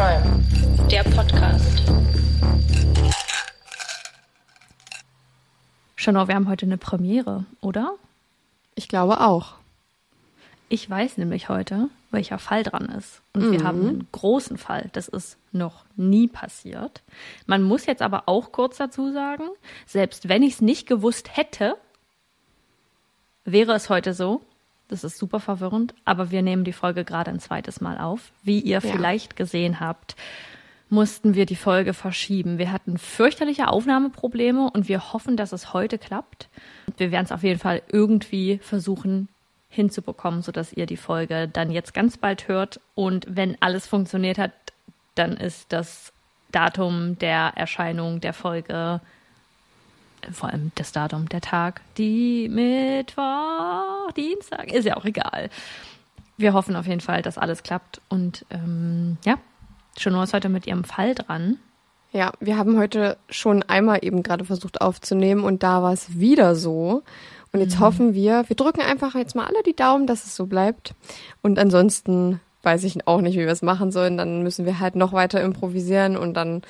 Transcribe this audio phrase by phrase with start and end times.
[0.00, 0.42] Crime,
[0.90, 1.82] der Podcast.
[5.94, 7.96] Chanel, wir haben heute eine Premiere, oder?
[8.74, 9.56] Ich glaube auch.
[10.70, 13.20] Ich weiß nämlich heute, welcher Fall dran ist.
[13.34, 13.52] Und mhm.
[13.52, 14.88] wir haben einen großen Fall.
[14.94, 17.02] Das ist noch nie passiert.
[17.44, 19.50] Man muss jetzt aber auch kurz dazu sagen,
[19.84, 21.76] selbst wenn ich es nicht gewusst hätte,
[23.44, 24.40] wäre es heute so.
[24.90, 28.32] Das ist super verwirrend, aber wir nehmen die Folge gerade ein zweites Mal auf.
[28.42, 28.80] Wie ihr ja.
[28.80, 30.16] vielleicht gesehen habt,
[30.88, 32.58] mussten wir die Folge verschieben.
[32.58, 36.48] Wir hatten fürchterliche Aufnahmeprobleme und wir hoffen, dass es heute klappt.
[36.96, 39.28] Wir werden es auf jeden Fall irgendwie versuchen,
[39.68, 42.80] hinzubekommen, sodass ihr die Folge dann jetzt ganz bald hört.
[42.96, 44.50] Und wenn alles funktioniert hat,
[45.14, 46.12] dann ist das
[46.50, 49.00] Datum der Erscheinung der Folge,
[50.32, 55.50] vor allem das Datum, der Tag, die Mittwoch, Dienstag, ist ja auch egal.
[56.36, 58.00] Wir hoffen auf jeden Fall, dass alles klappt.
[58.08, 59.38] Und ähm, ja,
[59.98, 61.58] Chanel ist heute mit ihrem Fall dran.
[62.12, 66.56] Ja, wir haben heute schon einmal eben gerade versucht aufzunehmen und da war es wieder
[66.56, 67.02] so.
[67.52, 67.80] Und jetzt mhm.
[67.80, 70.94] hoffen wir, wir drücken einfach jetzt mal alle die Daumen, dass es so bleibt.
[71.42, 74.16] Und ansonsten weiß ich auch nicht, wie wir es machen sollen.
[74.16, 76.62] Dann müssen wir halt noch weiter improvisieren und dann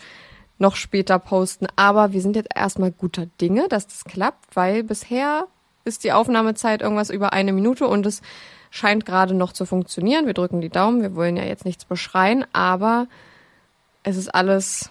[0.60, 1.66] noch später posten.
[1.76, 5.46] Aber wir sind jetzt erstmal guter Dinge, dass das klappt, weil bisher
[5.84, 8.22] ist die Aufnahmezeit irgendwas über eine Minute und es
[8.70, 10.26] scheint gerade noch zu funktionieren.
[10.26, 11.02] Wir drücken die Daumen.
[11.02, 13.08] Wir wollen ja jetzt nichts beschreien, aber
[14.02, 14.90] es ist alles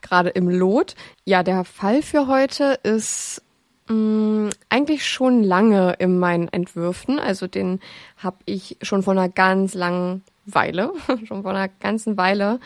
[0.00, 0.94] gerade im Lot.
[1.24, 3.42] Ja, der Fall für heute ist
[3.88, 7.18] mh, mm, eigentlich schon lange in meinen Entwürfen.
[7.18, 7.80] Also den
[8.16, 10.22] habe ich schon vor einer ganz langen
[10.54, 10.92] Weile,
[11.26, 12.60] schon vor einer ganzen Weile,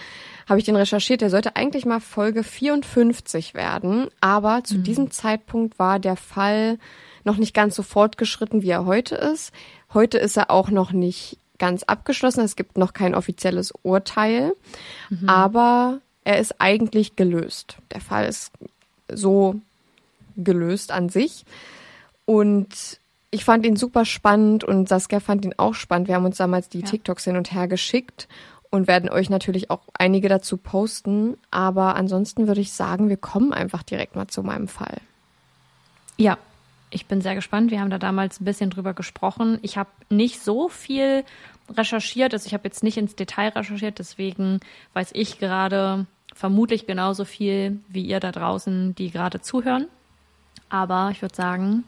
[0.48, 1.20] habe ich den recherchiert.
[1.20, 4.82] Der sollte eigentlich mal Folge 54 werden, aber zu mhm.
[4.84, 6.78] diesem Zeitpunkt war der Fall
[7.24, 9.52] noch nicht ganz so fortgeschritten, wie er heute ist.
[9.94, 12.40] Heute ist er auch noch nicht ganz abgeschlossen.
[12.40, 14.52] Es gibt noch kein offizielles Urteil,
[15.10, 15.28] mhm.
[15.28, 17.76] aber er ist eigentlich gelöst.
[17.92, 18.52] Der Fall ist
[19.08, 19.60] so
[20.36, 21.44] gelöst an sich.
[22.24, 23.00] Und
[23.32, 26.06] ich fand ihn super spannend und Saskia fand ihn auch spannend.
[26.06, 26.86] Wir haben uns damals die ja.
[26.86, 28.28] TikToks hin und her geschickt
[28.70, 31.38] und werden euch natürlich auch einige dazu posten.
[31.50, 34.98] Aber ansonsten würde ich sagen, wir kommen einfach direkt mal zu meinem Fall.
[36.18, 36.36] Ja,
[36.90, 37.70] ich bin sehr gespannt.
[37.70, 39.58] Wir haben da damals ein bisschen drüber gesprochen.
[39.62, 41.24] Ich habe nicht so viel
[41.70, 44.60] recherchiert, also ich habe jetzt nicht ins Detail recherchiert, deswegen
[44.92, 49.86] weiß ich gerade vermutlich genauso viel wie ihr da draußen, die gerade zuhören.
[50.68, 51.84] Aber ich würde sagen,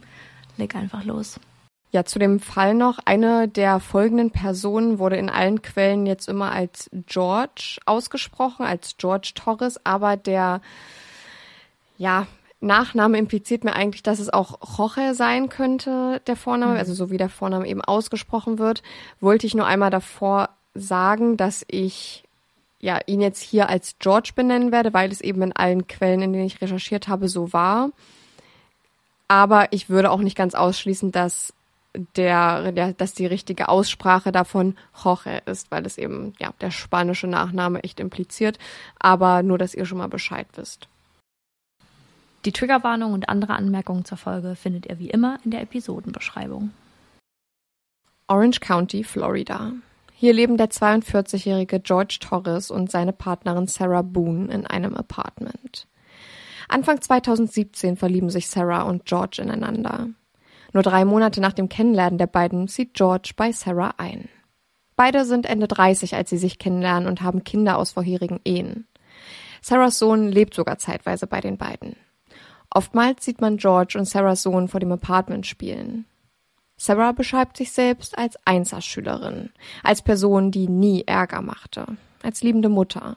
[0.56, 1.38] leg einfach los.
[1.90, 2.98] Ja, zu dem Fall noch.
[3.04, 9.32] Eine der folgenden Personen wurde in allen Quellen jetzt immer als George ausgesprochen, als George
[9.36, 10.60] Torres, aber der,
[11.96, 12.26] ja,
[12.64, 16.78] Nachname impliziert mir eigentlich, dass es auch Jorge sein könnte, der Vorname, mhm.
[16.78, 18.82] also so wie der Vorname eben ausgesprochen wird.
[19.20, 22.24] Wollte ich nur einmal davor sagen, dass ich
[22.80, 26.32] ja ihn jetzt hier als George benennen werde, weil es eben in allen Quellen, in
[26.32, 27.90] denen ich recherchiert habe, so war.
[29.28, 31.54] Aber ich würde auch nicht ganz ausschließen, dass
[32.16, 37.26] der, der, dass die richtige Aussprache davon Jorge ist, weil es eben ja der spanische
[37.26, 38.58] Nachname echt impliziert.
[38.98, 40.88] Aber nur, dass ihr schon mal Bescheid wisst.
[42.44, 46.70] Die Triggerwarnung und andere Anmerkungen zur Folge findet ihr wie immer in der Episodenbeschreibung.
[48.26, 49.72] Orange County, Florida.
[50.12, 55.86] Hier leben der 42-jährige George Torres und seine Partnerin Sarah Boone in einem Apartment.
[56.68, 60.08] Anfang 2017 verlieben sich Sarah und George ineinander.
[60.72, 64.28] Nur drei Monate nach dem Kennenlernen der beiden zieht George bei Sarah ein.
[64.96, 68.86] Beide sind Ende 30, als sie sich kennenlernen und haben Kinder aus vorherigen Ehen.
[69.60, 71.96] Sarahs Sohn lebt sogar zeitweise bei den beiden.
[72.70, 76.06] Oftmals sieht man George und Sarahs Sohn vor dem Apartment spielen.
[76.76, 79.50] Sarah beschreibt sich selbst als Einserschülerin,
[79.82, 81.86] als Person, die nie Ärger machte,
[82.22, 83.16] als liebende Mutter.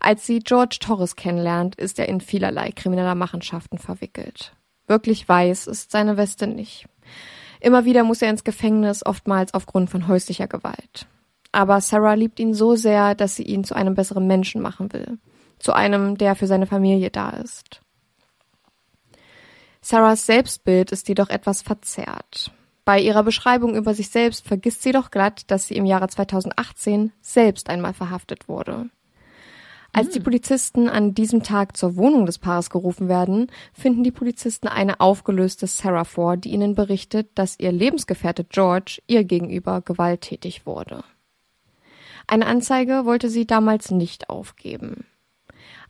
[0.00, 4.54] Als sie George Torres kennenlernt, ist er in vielerlei krimineller Machenschaften verwickelt.
[4.86, 6.86] Wirklich weiß ist seine Weste nicht.
[7.60, 11.06] Immer wieder muss er ins Gefängnis, oftmals aufgrund von häuslicher Gewalt.
[11.50, 15.18] Aber Sarah liebt ihn so sehr, dass sie ihn zu einem besseren Menschen machen will.
[15.58, 17.80] Zu einem, der für seine Familie da ist.
[19.80, 22.52] Sarahs Selbstbild ist jedoch etwas verzerrt.
[22.84, 27.12] Bei ihrer Beschreibung über sich selbst vergisst sie doch glatt, dass sie im Jahre 2018
[27.20, 28.88] selbst einmal verhaftet wurde.
[29.92, 30.24] Als die hm.
[30.24, 35.66] Polizisten an diesem Tag zur Wohnung des Paares gerufen werden, finden die Polizisten eine aufgelöste
[35.66, 41.02] Sarah vor, die ihnen berichtet, dass ihr Lebensgefährte George ihr gegenüber gewalttätig wurde.
[42.26, 45.06] Eine Anzeige wollte sie damals nicht aufgeben.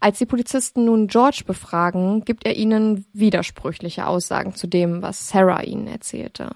[0.00, 5.64] Als die Polizisten nun George befragen, gibt er ihnen widersprüchliche Aussagen zu dem, was Sarah
[5.64, 6.50] ihnen erzählte.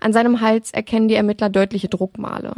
[0.00, 2.52] An seinem Hals erkennen die Ermittler deutliche Druckmale.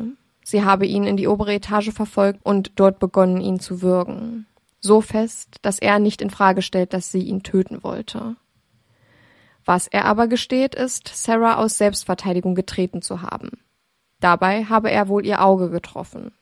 [0.45, 4.47] Sie habe ihn in die obere Etage verfolgt und dort begonnen, ihn zu würgen.
[4.79, 8.37] So fest, dass er nicht in Frage stellt, dass sie ihn töten wollte.
[9.65, 13.53] Was er aber gesteht, ist, Sarah aus Selbstverteidigung getreten zu haben.
[14.21, 16.33] Dabei habe er wohl ihr Auge getroffen.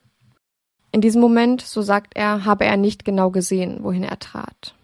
[0.91, 4.75] In diesem Moment, so sagt er, habe er nicht genau gesehen, wohin er trat.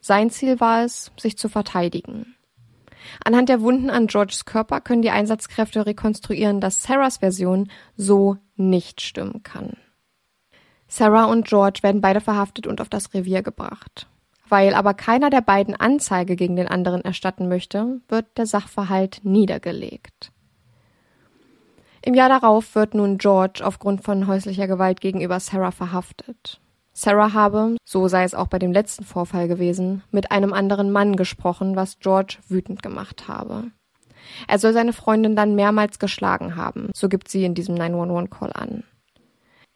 [0.00, 2.35] Sein Ziel war es, sich zu verteidigen.
[3.24, 9.00] Anhand der Wunden an Georges Körper können die Einsatzkräfte rekonstruieren, dass Sarahs Version so nicht
[9.00, 9.76] stimmen kann.
[10.88, 14.08] Sarah und George werden beide verhaftet und auf das Revier gebracht.
[14.48, 20.30] Weil aber keiner der beiden Anzeige gegen den anderen erstatten möchte, wird der Sachverhalt niedergelegt.
[22.02, 26.60] Im Jahr darauf wird nun George aufgrund von häuslicher Gewalt gegenüber Sarah verhaftet.
[26.98, 31.14] Sarah habe, so sei es auch bei dem letzten Vorfall gewesen, mit einem anderen Mann
[31.16, 33.64] gesprochen, was George wütend gemacht habe.
[34.48, 38.84] Er soll seine Freundin dann mehrmals geschlagen haben, so gibt sie in diesem 911-Call an.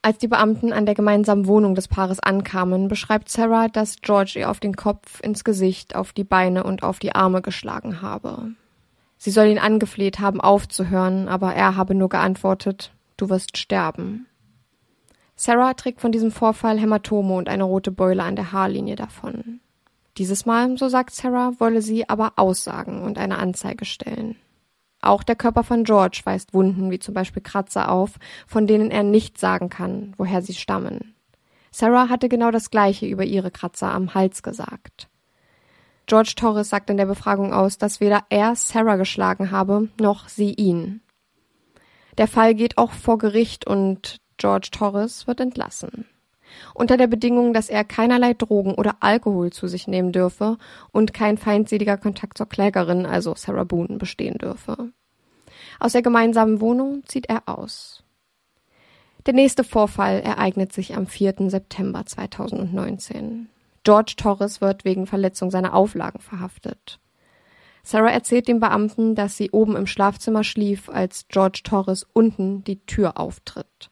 [0.00, 4.50] Als die Beamten an der gemeinsamen Wohnung des Paares ankamen, beschreibt Sarah, dass George ihr
[4.50, 8.52] auf den Kopf, ins Gesicht, auf die Beine und auf die Arme geschlagen habe.
[9.18, 14.26] Sie soll ihn angefleht haben, aufzuhören, aber er habe nur geantwortet, du wirst sterben.
[15.42, 19.60] Sarah trägt von diesem Vorfall Hämatome und eine rote Beule an der Haarlinie davon.
[20.18, 24.36] Dieses Mal, so sagt Sarah, wolle sie aber aussagen und eine Anzeige stellen.
[25.00, 29.02] Auch der Körper von George weist Wunden wie zum Beispiel Kratzer auf, von denen er
[29.02, 31.14] nicht sagen kann, woher sie stammen.
[31.70, 35.08] Sarah hatte genau das gleiche über ihre Kratzer am Hals gesagt.
[36.04, 40.52] George Torres sagt in der Befragung aus, dass weder er Sarah geschlagen habe, noch sie
[40.52, 41.00] ihn.
[42.18, 46.06] Der Fall geht auch vor Gericht und George Torres wird entlassen.
[46.72, 50.56] Unter der Bedingung, dass er keinerlei Drogen oder Alkohol zu sich nehmen dürfe
[50.92, 54.92] und kein feindseliger Kontakt zur Klägerin, also Sarah Boone, bestehen dürfe.
[55.78, 58.02] Aus der gemeinsamen Wohnung zieht er aus.
[59.26, 61.50] Der nächste Vorfall ereignet sich am 4.
[61.50, 63.50] September 2019.
[63.84, 66.98] George Torres wird wegen Verletzung seiner Auflagen verhaftet.
[67.82, 72.80] Sarah erzählt dem Beamten, dass sie oben im Schlafzimmer schlief, als George Torres unten die
[72.86, 73.89] Tür auftritt.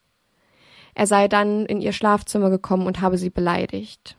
[0.99, 4.17] Er sei dann in ihr Schlafzimmer gekommen und habe sie beleidigt.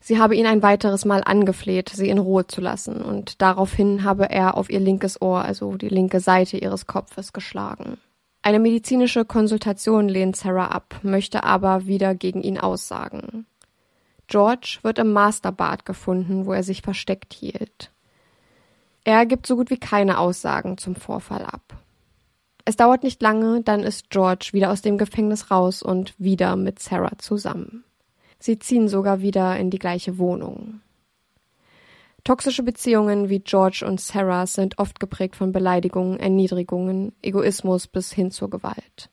[0.00, 4.28] Sie habe ihn ein weiteres Mal angefleht, sie in Ruhe zu lassen, und daraufhin habe
[4.28, 7.98] er auf ihr linkes Ohr, also die linke Seite ihres Kopfes, geschlagen.
[8.42, 13.46] Eine medizinische Konsultation lehnt Sarah ab, möchte aber wieder gegen ihn aussagen.
[14.26, 17.92] George wird im Masterbad gefunden, wo er sich versteckt hielt.
[19.04, 21.76] Er gibt so gut wie keine Aussagen zum Vorfall ab.
[22.68, 26.80] Es dauert nicht lange, dann ist George wieder aus dem Gefängnis raus und wieder mit
[26.80, 27.84] Sarah zusammen.
[28.40, 30.80] Sie ziehen sogar wieder in die gleiche Wohnung.
[32.24, 38.32] Toxische Beziehungen wie George und Sarah sind oft geprägt von Beleidigungen, Erniedrigungen, Egoismus bis hin
[38.32, 39.10] zur Gewalt.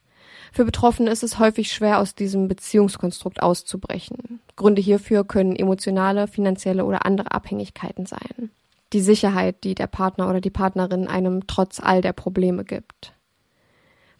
[0.51, 4.39] Für Betroffene ist es häufig schwer, aus diesem Beziehungskonstrukt auszubrechen.
[4.55, 8.49] Gründe hierfür können emotionale, finanzielle oder andere Abhängigkeiten sein.
[8.93, 13.13] Die Sicherheit, die der Partner oder die Partnerin einem trotz all der Probleme gibt.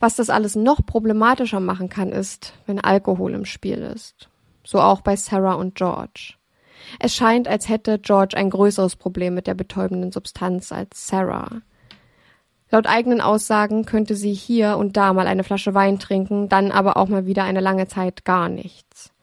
[0.03, 4.27] Was das alles noch problematischer machen kann, ist, wenn Alkohol im Spiel ist.
[4.65, 6.33] So auch bei Sarah und George.
[6.99, 11.61] Es scheint, als hätte George ein größeres Problem mit der betäubenden Substanz als Sarah.
[12.69, 16.97] Laut eigenen Aussagen könnte sie hier und da mal eine Flasche Wein trinken, dann aber
[16.97, 19.13] auch mal wieder eine lange Zeit gar nichts.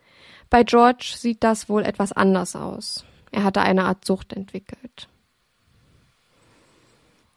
[0.49, 3.05] Bei George sieht das wohl etwas anders aus.
[3.33, 5.09] Er hatte eine Art Sucht entwickelt.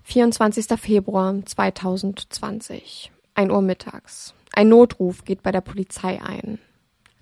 [0.04, 0.80] 24.
[0.80, 3.13] Februar 2020.
[3.36, 4.34] 1 Uhr mittags.
[4.54, 6.60] Ein Notruf geht bei der Polizei ein.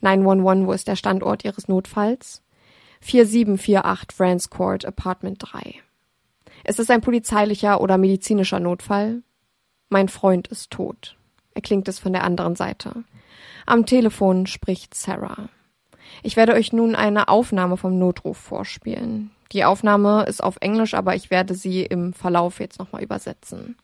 [0.01, 2.41] 911, wo ist der Standort Ihres Notfalls?
[3.01, 5.75] 4748 France Court, Apartment 3.
[6.65, 9.23] Ist es ein polizeilicher oder medizinischer Notfall?
[9.89, 11.17] Mein Freund ist tot.
[11.53, 13.03] Erklingt es von der anderen Seite.
[13.65, 15.49] Am Telefon spricht Sarah.
[16.23, 19.31] Ich werde euch nun eine Aufnahme vom Notruf vorspielen.
[19.51, 23.75] Die Aufnahme ist auf Englisch, aber ich werde sie im Verlauf jetzt nochmal übersetzen.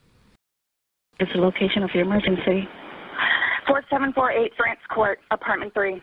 [1.19, 2.67] Is the location of your emergency?
[3.67, 6.01] 4748 France Court, apartment 3.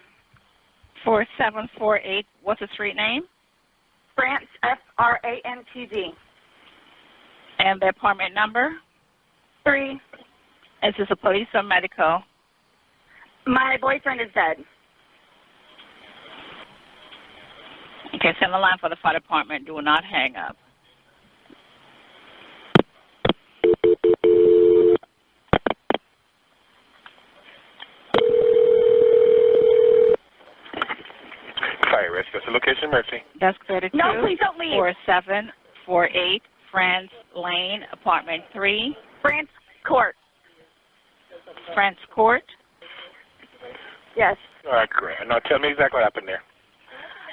[1.04, 3.22] 4748, what's the street name?
[4.16, 6.10] France, F R A N T Z.
[7.58, 8.72] And the apartment number?
[9.64, 9.92] 3.
[10.82, 12.22] Is this a police or medical?
[13.46, 14.64] My boyfriend is dead.
[18.14, 19.66] Okay, send the line for the fire department.
[19.66, 20.56] Do not hang up.
[32.04, 32.28] Fire risk.
[32.32, 33.20] That's the location, Mercy.
[33.40, 33.96] Desk 32.
[33.96, 34.76] No, please don't leave.
[34.76, 39.48] 4748 France Lane, apartment 3, France
[39.86, 40.14] Court.
[41.72, 42.42] France Court.
[44.16, 44.36] Yes.
[44.66, 45.16] All right, great.
[45.26, 46.42] Now tell me exactly what happened there.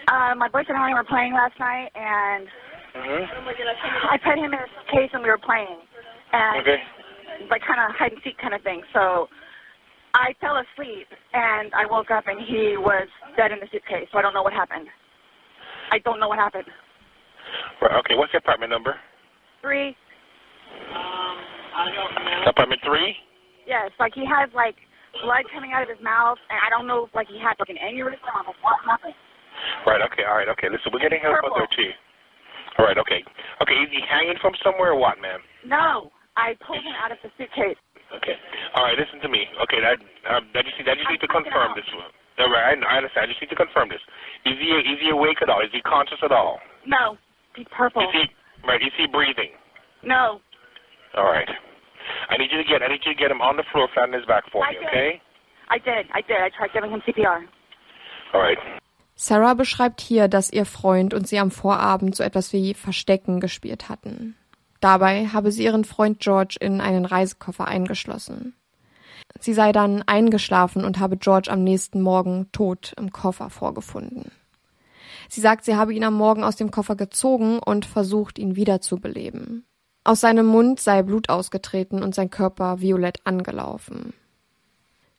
[0.07, 2.47] Uh, my boyfriend and I were playing last night, and
[2.91, 3.23] Mm-hmm.
[4.11, 5.79] I put him in his case and we were playing,
[6.33, 6.75] and Okay.
[7.49, 8.83] like kind of hide and seek kind of thing.
[8.91, 9.29] So
[10.13, 14.08] I fell asleep, and I woke up, and he was dead in the suitcase.
[14.12, 14.88] So I don't know what happened.
[15.91, 16.68] I don't know what happened.
[17.82, 18.96] Right, okay, what's your apartment number?
[19.62, 19.96] Three.
[20.96, 21.38] Um,
[22.48, 23.15] Apartment three?
[23.65, 24.75] Yes, like he has like
[25.24, 27.70] blood coming out of his mouth, and I don't know if like he had like
[27.70, 29.15] an aneurysm or what happened.
[29.86, 30.68] Right, okay, all right, okay.
[30.68, 31.91] Listen, we're getting help out there too.
[32.80, 33.24] All right, okay.
[33.62, 35.39] Okay, is he hanging from somewhere or what, ma'am?
[35.65, 37.80] No, I pulled him out of the suitcase.
[38.15, 38.36] Okay.
[38.75, 39.47] All right, listen to me.
[39.63, 39.99] Okay, that
[40.31, 41.85] um, I just I just need to confirm this.
[42.39, 43.27] All right, I, I understand.
[43.27, 43.99] I just need to confirm this.
[44.47, 45.59] Is he is he awake at all?
[45.61, 46.59] Is he conscious at all?
[46.87, 47.17] No,
[47.55, 48.01] he's purple.
[48.03, 48.23] Is he
[48.67, 48.81] right?
[48.81, 49.51] Is he breathing?
[50.03, 50.39] No,
[51.15, 51.47] All right.
[52.29, 54.07] I need you to get I need you to get him on the floor, flat
[54.09, 54.87] on his back for I me, did.
[54.87, 55.21] okay?
[55.69, 56.05] I did.
[56.13, 56.37] I did.
[56.41, 57.45] I tried giving him CPR.
[58.33, 58.57] All right.
[59.15, 63.87] Sarah beschreibt hier, dass ihr Freund und sie am Vorabend so etwas wie Verstecken gespielt
[63.89, 64.35] hatten.
[64.79, 68.55] Dabei habe sie ihren Freund George in einen Reisekoffer eingeschlossen.
[69.39, 74.31] Sie sei dann eingeschlafen und habe George am nächsten Morgen tot im Koffer vorgefunden.
[75.29, 79.65] Sie sagt, sie habe ihn am Morgen aus dem Koffer gezogen und versucht, ihn wiederzubeleben.
[80.03, 84.13] Aus seinem Mund sei Blut ausgetreten und sein Körper violett angelaufen.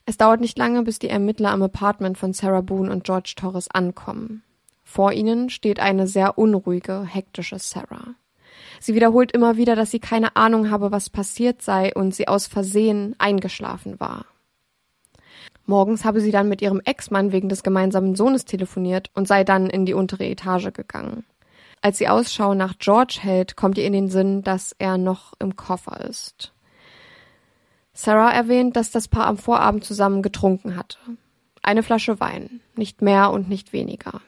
[0.04, 3.70] Es dauert nicht lange, bis die Ermittler am Apartment von Sarah Boone und George Torres
[3.70, 4.42] ankommen.
[4.82, 8.14] Vor ihnen steht eine sehr unruhige, hektische Sarah.
[8.82, 12.48] Sie wiederholt immer wieder, dass sie keine Ahnung habe, was passiert sei und sie aus
[12.48, 14.26] Versehen eingeschlafen war.
[15.66, 19.70] Morgens habe sie dann mit ihrem Ex-Mann wegen des gemeinsamen Sohnes telefoniert und sei dann
[19.70, 21.24] in die untere Etage gegangen.
[21.80, 25.54] Als sie Ausschau nach George hält, kommt ihr in den Sinn, dass er noch im
[25.54, 26.52] Koffer ist.
[27.92, 30.98] Sarah erwähnt, dass das Paar am Vorabend zusammen getrunken hatte.
[31.62, 34.22] Eine Flasche Wein, nicht mehr und nicht weniger.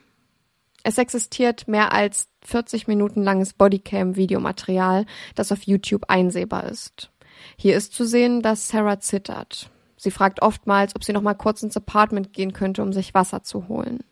[0.84, 7.10] Es existiert mehr als 40 Minuten langes Bodycam-Videomaterial, das auf YouTube einsehbar ist.
[7.56, 9.70] Hier ist zu sehen, dass Sarah zittert.
[9.96, 13.42] Sie fragt oftmals, ob sie noch mal kurz ins Apartment gehen könnte, um sich Wasser
[13.42, 14.04] zu holen.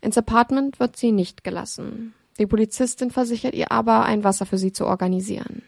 [0.00, 2.14] Ins Apartment wird sie nicht gelassen.
[2.38, 5.62] Die Polizistin versichert ihr aber, ein Wasser für sie zu organisieren.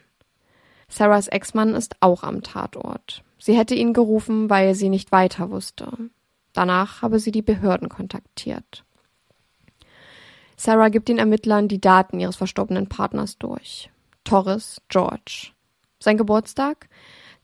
[0.89, 3.23] Sarahs Ex-Mann ist auch am Tatort.
[3.37, 5.91] Sie hätte ihn gerufen, weil sie nicht weiter wusste.
[6.53, 8.83] Danach habe sie die Behörden kontaktiert.
[10.59, 13.91] Sarah gibt den Ermittlern die Daten ihres verstorbenen Partners durch.
[14.23, 15.51] Torres George.
[15.99, 16.89] Sein Geburtstag?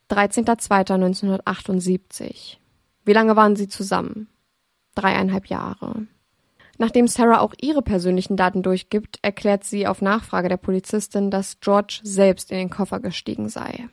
[0.09, 2.57] 13.02.1978.
[3.05, 4.29] Wie lange waren sie zusammen?
[4.95, 6.07] Dreieinhalb Jahre.
[6.77, 11.99] Nachdem Sarah auch ihre persönlichen Daten durchgibt, erklärt sie auf Nachfrage der Polizistin, dass George
[12.03, 13.89] selbst in den Koffer gestiegen sei.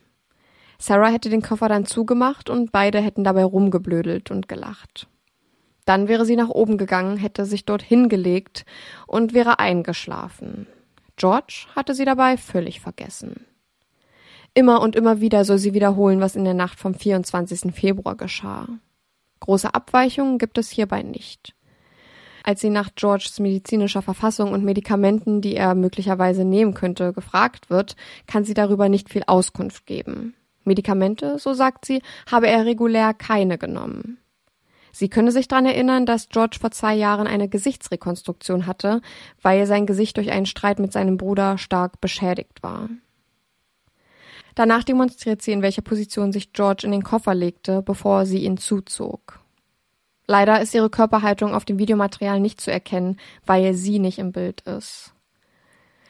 [0.79, 5.07] Sarah hätte den Koffer dann zugemacht und beide hätten dabei rumgeblödelt und gelacht.
[5.85, 8.65] Dann wäre sie nach oben gegangen, hätte sich dort hingelegt
[9.07, 10.67] und wäre eingeschlafen.
[11.15, 13.45] George hatte sie dabei völlig vergessen.
[14.53, 17.73] Immer und immer wieder soll sie wiederholen, was in der Nacht vom 24.
[17.73, 18.67] Februar geschah.
[19.39, 21.55] Große Abweichungen gibt es hierbei nicht.
[22.43, 27.95] Als sie nach Georges medizinischer Verfassung und Medikamenten, die er möglicherweise nehmen könnte, gefragt wird,
[28.27, 30.35] kann sie darüber nicht viel Auskunft geben.
[30.63, 34.17] Medikamente, so sagt sie, habe er regulär keine genommen.
[34.91, 39.01] Sie könne sich daran erinnern, dass George vor zwei Jahren eine Gesichtsrekonstruktion hatte,
[39.41, 42.89] weil sein Gesicht durch einen Streit mit seinem Bruder stark beschädigt war.
[44.55, 48.57] Danach demonstriert sie, in welcher Position sich George in den Koffer legte, bevor sie ihn
[48.57, 49.39] zuzog.
[50.27, 54.61] Leider ist ihre Körperhaltung auf dem Videomaterial nicht zu erkennen, weil sie nicht im Bild
[54.61, 55.13] ist.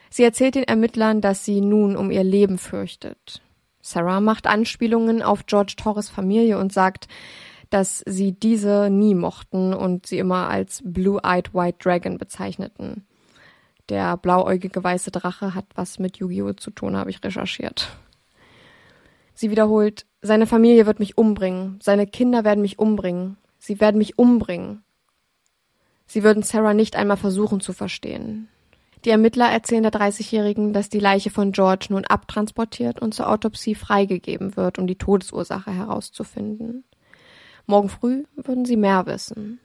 [0.10, 3.42] Sie erzählt den Ermittlern, dass sie nun um ihr Leben fürchtet.
[3.82, 7.08] Sarah macht Anspielungen auf George Torres Familie und sagt,
[7.72, 13.06] dass sie diese nie mochten und sie immer als Blue-Eyed White Dragon bezeichneten.
[13.90, 16.54] Der blauäugige weiße Drache hat was mit Yu-Gi-Oh!
[16.54, 17.90] zu tun, habe ich recherchiert.
[19.34, 24.20] Sie wiederholt, seine Familie wird mich umbringen, seine Kinder werden mich umbringen, sie werden mich
[24.20, 24.84] umbringen.
[26.06, 28.50] Sie würden Sarah nicht einmal versuchen zu verstehen.
[29.06, 33.76] Die Ermittler erzählen der 30-Jährigen, dass die Leiche von George nun abtransportiert und zur Autopsie
[33.76, 36.84] freigegeben wird, um die Todesursache herauszufinden.
[37.66, 39.60] Morgen früh würden sie mehr wissen.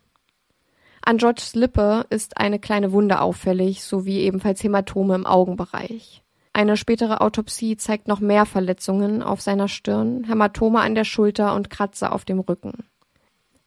[1.03, 6.23] An Georges Lippe ist eine kleine Wunde auffällig, sowie ebenfalls Hämatome im Augenbereich.
[6.53, 11.71] Eine spätere Autopsie zeigt noch mehr Verletzungen auf seiner Stirn, Hämatome an der Schulter und
[11.71, 12.87] Kratzer auf dem Rücken.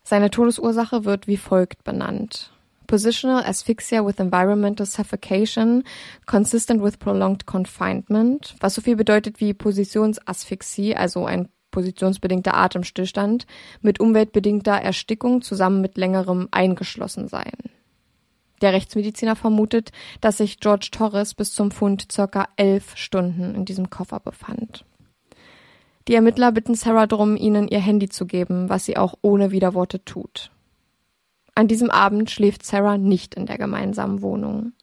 [0.04, 2.52] Seine Todesursache wird wie folgt benannt.
[2.88, 5.84] Positional asphyxia with environmental suffocation
[6.26, 13.46] consistent with prolonged confinement, was so viel bedeutet wie Positionsasphyxie, also ein positionsbedingter Atemstillstand,
[13.82, 17.54] mit umweltbedingter Erstickung zusammen mit längerem Eingeschlossensein.
[18.62, 23.90] Der Rechtsmediziner vermutet, dass sich George Torres bis zum Fund circa elf Stunden in diesem
[23.90, 24.86] Koffer befand.
[26.08, 30.04] Die Ermittler bitten Sarah darum, ihnen ihr Handy zu geben, was sie auch ohne Widerworte
[30.04, 30.52] tut.
[31.56, 34.74] An diesem Abend schläft Sarah nicht in der gemeinsamen Wohnung.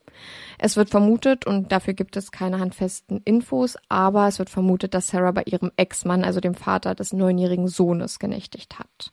[0.58, 5.08] Es wird vermutet, und dafür gibt es keine handfesten Infos, aber es wird vermutet, dass
[5.08, 9.12] Sarah bei ihrem Ex-Mann, also dem Vater des neunjährigen Sohnes, genächtigt hat.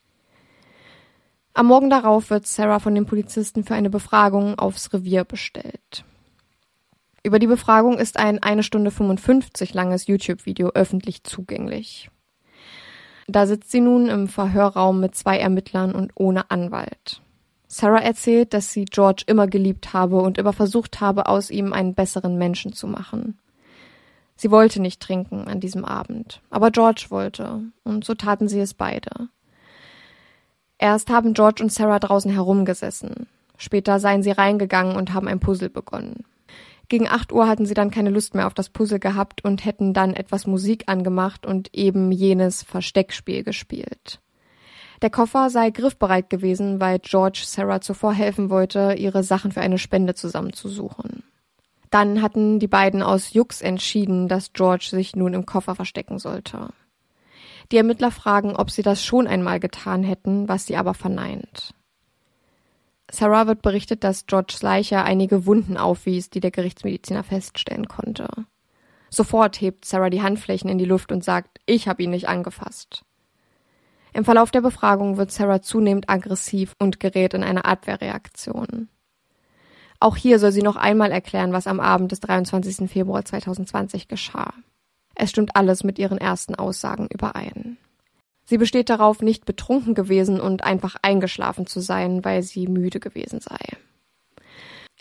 [1.53, 6.03] Am Morgen darauf wird Sarah von den Polizisten für eine Befragung aufs Revier bestellt.
[7.23, 12.09] Über die Befragung ist ein eine Stunde 55 langes YouTube-Video öffentlich zugänglich.
[13.27, 17.21] Da sitzt sie nun im Verhörraum mit zwei Ermittlern und ohne Anwalt.
[17.74, 21.96] Sarah erzählt, dass sie George immer geliebt habe und immer versucht habe, aus ihm einen
[21.96, 23.39] besseren Menschen zu machen.
[24.36, 28.75] Sie wollte nicht trinken an diesem Abend, aber George wollte, und so taten sie es
[28.75, 29.10] beide.
[30.77, 33.25] Erst haben George und Sarah draußen herumgesessen.
[33.58, 36.25] Später seien sie reingegangen und haben ein Puzzle begonnen.
[36.89, 39.94] Gegen acht Uhr hatten sie dann keine Lust mehr auf das Puzzle gehabt und hätten
[39.94, 44.20] dann etwas Musik angemacht und eben jenes Versteckspiel gespielt.
[45.03, 49.77] Der Koffer sei griffbereit gewesen, weil George Sarah zuvor helfen wollte, ihre Sachen für eine
[49.77, 51.24] Spende zusammenzusuchen.
[51.89, 56.69] Dann hatten die beiden aus Jux entschieden, dass George sich nun im Koffer verstecken sollte.
[57.74, 61.75] Die Ermittler fragen, ob sie das schon einmal getan hätten, was sie aber verneint.
[63.12, 68.29] Sarah wird berichtet, dass Georges Leiche einige Wunden aufwies, die der Gerichtsmediziner feststellen konnte.
[69.10, 73.03] Sofort hebt Sarah die Handflächen in die Luft und sagt, ich habe ihn nicht angefasst.
[74.13, 78.88] Im Verlauf der Befragung wird Sarah zunehmend aggressiv und gerät in eine Abwehrreaktion.
[80.00, 82.89] Auch hier soll sie noch einmal erklären, was am Abend des 23.
[82.89, 84.53] Februar 2020 geschah.
[85.15, 87.77] Es stimmt alles mit ihren ersten Aussagen überein.
[88.46, 93.40] Sie besteht darauf, nicht betrunken gewesen und einfach eingeschlafen zu sein, weil sie müde gewesen
[93.40, 93.57] sei.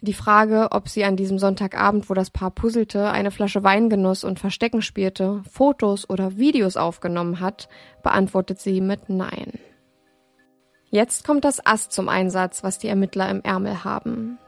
[0.04, 4.24] Die Frage, ob sie an diesem Sonntagabend, wo das Paar puzzelte, eine Flasche Wein genoss
[4.24, 7.68] und Verstecken spielte, Fotos oder Videos aufgenommen hat,
[8.02, 9.60] beantwortet sie mit Nein.
[10.90, 14.38] Jetzt kommt das Ass zum Einsatz, was die Ermittler im Ärmel haben.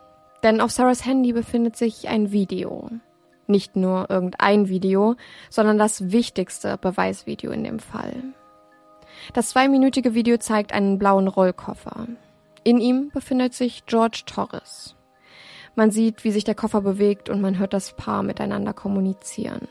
[0.43, 2.91] Denn auf Sarahs Handy befindet sich ein Video.
[3.47, 5.15] Nicht nur irgendein Video,
[5.51, 8.25] sondern das wichtigste Beweisvideo in dem Fall.
[9.35, 12.09] Das zweiminütige Video zeigt einen blauen Rollkoffer.
[12.65, 14.97] In ihm befindet sich George Torres.
[15.77, 19.67] Man sieht, wie sich der Koffer bewegt und man hört das Paar miteinander kommunizieren.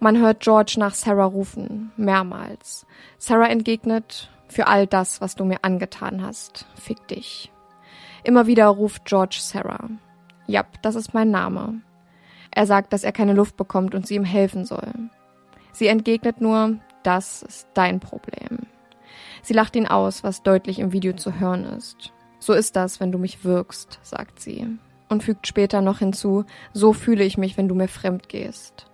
[0.00, 2.86] Man hört George nach Sarah rufen, mehrmals.
[3.18, 7.50] Sarah entgegnet, für all das, was du mir angetan hast, fick dich.
[8.22, 9.90] Immer wieder ruft George Sarah.
[10.46, 11.82] Jap, das ist mein Name.
[12.50, 14.92] Er sagt, dass er keine Luft bekommt und sie ihm helfen soll.
[15.72, 18.66] Sie entgegnet nur, das ist dein Problem.
[19.42, 22.12] Sie lacht ihn aus, was deutlich im Video zu hören ist.
[22.38, 24.78] So ist das, wenn du mich wirkst, sagt sie.
[25.08, 28.86] Und fügt später noch hinzu, so fühle ich mich, wenn du mir fremd gehst.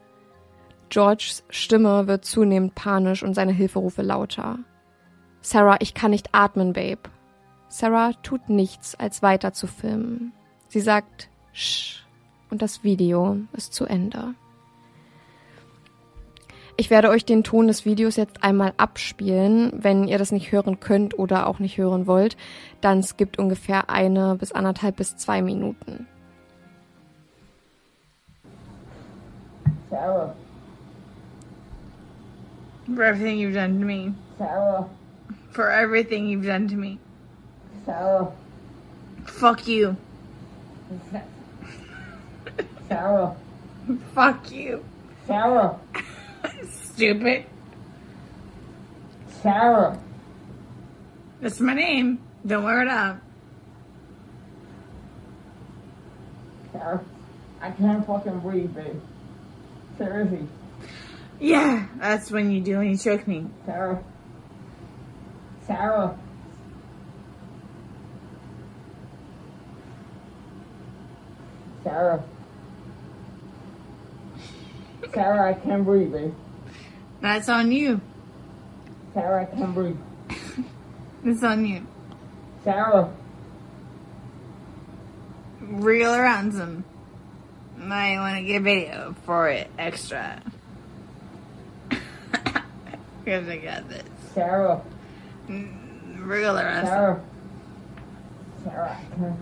[0.89, 4.61] Georges Stimme wird zunehmend panisch und seine Hilferufe lauter.
[5.41, 7.11] Sarah, ich kann nicht atmen, Babe.
[7.69, 10.33] Sarah tut nichts, als weiter zu filmen.
[10.69, 12.05] Sie sagt, Sch
[12.51, 14.35] und das Video ist zu Ende.
[16.77, 19.73] Ich werde euch den Ton des Videos jetzt einmal abspielen.
[19.75, 22.37] Wenn ihr das nicht hören könnt oder auch nicht hören wollt,
[22.81, 26.09] dann skippt ungefähr eine bis anderthalb bis zwei Minuten.
[29.89, 30.35] Sarah.
[32.93, 34.13] For everything you've done to me.
[34.37, 34.89] Sarah.
[35.53, 36.99] For everything you've done to me.
[37.87, 38.33] Sarah.
[39.25, 39.95] Fuck you.
[42.89, 43.37] Sarah.
[44.15, 44.81] Fuck you.
[45.29, 45.79] Sarah.
[46.95, 47.45] Stupid.
[49.43, 49.99] Sarah.
[51.41, 52.21] That's my name.
[52.47, 53.19] Don't wear it up.
[56.71, 57.05] Sarah.
[57.61, 59.01] I can't fucking breathe, babe.
[59.99, 60.47] Seriously.
[61.41, 63.47] Yeah, that's when you do when you choke me.
[63.67, 64.03] Sarah.
[65.67, 66.17] Sarah.
[71.83, 72.25] Sarah.
[75.13, 76.35] Sarah, I can't breathe, babe.
[77.25, 78.03] That's on you.
[79.15, 79.97] Sarah, I can't breathe.
[81.25, 81.87] It's on you.
[82.65, 83.11] Sarah.
[85.63, 86.85] Real around some.
[87.79, 90.43] Might want to get video for it extra.
[93.25, 94.03] Because I got this.
[94.35, 94.83] Sarah.
[95.49, 96.89] Mm, Real around ransom.
[96.89, 97.23] Sarah.
[98.65, 99.41] Sarah, I can't.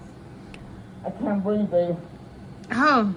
[1.05, 1.97] I can't breathe, babe.
[2.71, 3.13] Oh.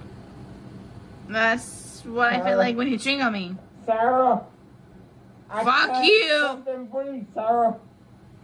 [1.28, 3.54] That's what I feel like when you ching on me.
[3.84, 4.42] Sarah.
[5.48, 6.46] I Fuck you.
[6.64, 7.76] fucking breathe, Sarah.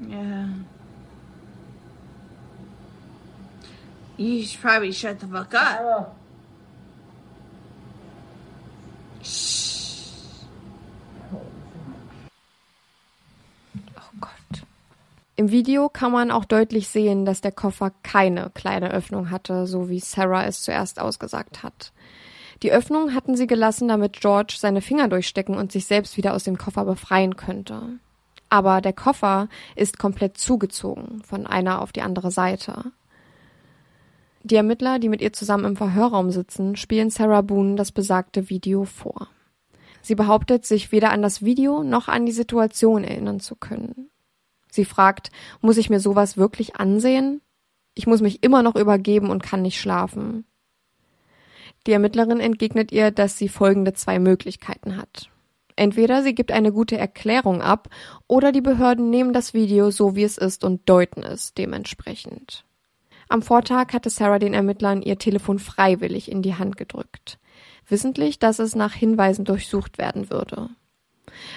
[0.07, 0.49] Yeah.
[4.17, 5.79] You should probably shut the fuck up.
[5.79, 6.07] Sarah.
[13.97, 14.63] Oh Gott.
[15.37, 19.89] Im Video kann man auch deutlich sehen, dass der Koffer keine kleine Öffnung hatte, so
[19.89, 21.93] wie Sarah es zuerst ausgesagt hat.
[22.63, 26.45] Die Öffnung hatten sie gelassen, damit George seine Finger durchstecken und sich selbst wieder aus
[26.45, 27.99] dem Koffer befreien könnte.
[28.49, 32.93] Aber der Koffer ist komplett zugezogen, von einer auf die andere Seite.
[34.45, 38.85] Die Ermittler, die mit ihr zusammen im Verhörraum sitzen, spielen Sarah Boone das besagte Video
[38.85, 39.29] vor.
[40.01, 44.11] Sie behauptet, sich weder an das Video noch an die Situation erinnern zu können.
[44.71, 47.41] Sie fragt, muss ich mir sowas wirklich ansehen?
[47.95, 50.45] Ich muss mich immer noch übergeben und kann nicht schlafen.
[51.87, 55.31] Die Ermittlerin entgegnet ihr, dass sie folgende zwei Möglichkeiten hat.
[55.75, 57.89] Entweder sie gibt eine gute Erklärung ab,
[58.29, 62.65] oder die Behörden nehmen das Video so wie es ist und deuten es dementsprechend.
[63.29, 67.39] Am Vortag hatte Sarah den Ermittlern ihr Telefon freiwillig in die Hand gedrückt,
[67.89, 70.69] wissentlich, dass es nach Hinweisen durchsucht werden würde.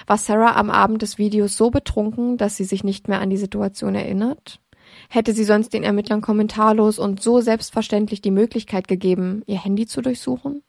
[0.06, 3.36] War Sarah am Abend des Videos so betrunken, dass sie sich nicht mehr an die
[3.36, 4.60] Situation erinnert?
[5.08, 10.02] Hätte sie sonst den Ermittlern kommentarlos und so selbstverständlich die Möglichkeit gegeben, ihr Handy zu
[10.02, 10.62] durchsuchen?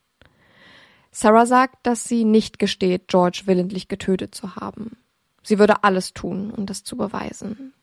[1.12, 4.98] Sarah sagt, dass sie nicht gesteht, George willentlich getötet zu haben.
[5.42, 7.74] Sie würde alles tun, um das zu beweisen.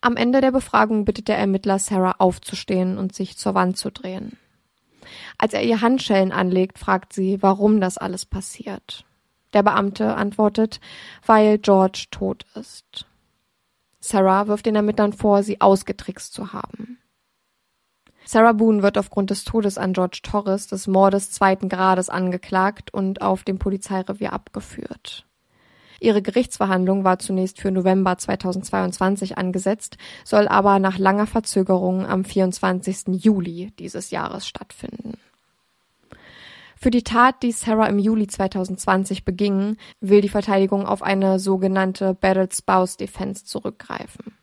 [0.00, 4.38] Am Ende der Befragung bittet der Ermittler Sarah aufzustehen und sich zur Wand zu drehen.
[5.38, 9.04] Als er ihr Handschellen anlegt, fragt sie, warum das alles passiert.
[9.52, 10.80] Der Beamte antwortet,
[11.24, 13.06] weil George tot ist.
[14.06, 16.98] Sarah wirft den Ermittlern vor, sie ausgetrickst zu haben.
[18.24, 23.22] Sarah Boone wird aufgrund des Todes an George Torres des Mordes zweiten Grades angeklagt und
[23.22, 25.26] auf dem Polizeirevier abgeführt.
[26.00, 33.22] Ihre Gerichtsverhandlung war zunächst für November 2022 angesetzt, soll aber nach langer Verzögerung am 24.
[33.24, 35.14] Juli dieses Jahres stattfinden.
[36.78, 42.12] Für die Tat, die Sarah im Juli 2020 beging, will die Verteidigung auf eine sogenannte
[42.12, 44.34] Battered Spouse Defense zurückgreifen.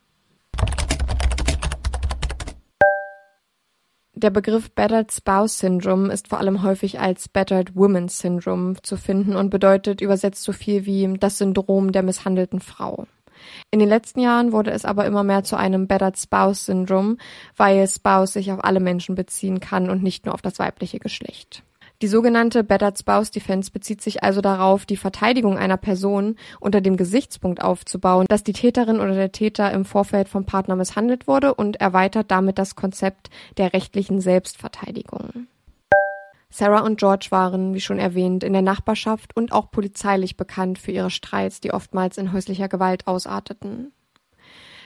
[4.16, 9.36] Der Begriff Battered Spouse Syndrome ist vor allem häufig als Battered Woman Syndrome zu finden
[9.36, 13.06] und bedeutet übersetzt so viel wie das Syndrom der misshandelten Frau.
[13.70, 17.18] In den letzten Jahren wurde es aber immer mehr zu einem Battered Spouse Syndrome,
[17.58, 21.64] weil Spouse sich auf alle Menschen beziehen kann und nicht nur auf das weibliche Geschlecht.
[22.04, 26.98] Die sogenannte Battered Spouse Defense bezieht sich also darauf, die Verteidigung einer Person unter dem
[26.98, 31.80] Gesichtspunkt aufzubauen, dass die Täterin oder der Täter im Vorfeld vom Partner misshandelt wurde und
[31.80, 35.48] erweitert damit das Konzept der rechtlichen Selbstverteidigung.
[36.50, 40.92] Sarah und George waren, wie schon erwähnt, in der Nachbarschaft und auch polizeilich bekannt für
[40.92, 43.94] ihre Streits, die oftmals in häuslicher Gewalt ausarteten.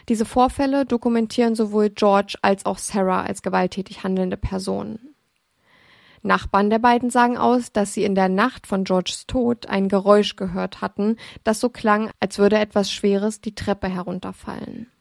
[0.07, 5.15] Diese Vorfälle dokumentieren sowohl George als auch Sarah als gewalttätig handelnde Personen.
[6.27, 10.35] Nachbarn der beiden sagen aus, dass sie in der Nacht von Georges Tod ein Geräusch
[10.35, 14.91] gehört hatten, das so klang, als würde etwas Schweres die Treppe herunterfallen.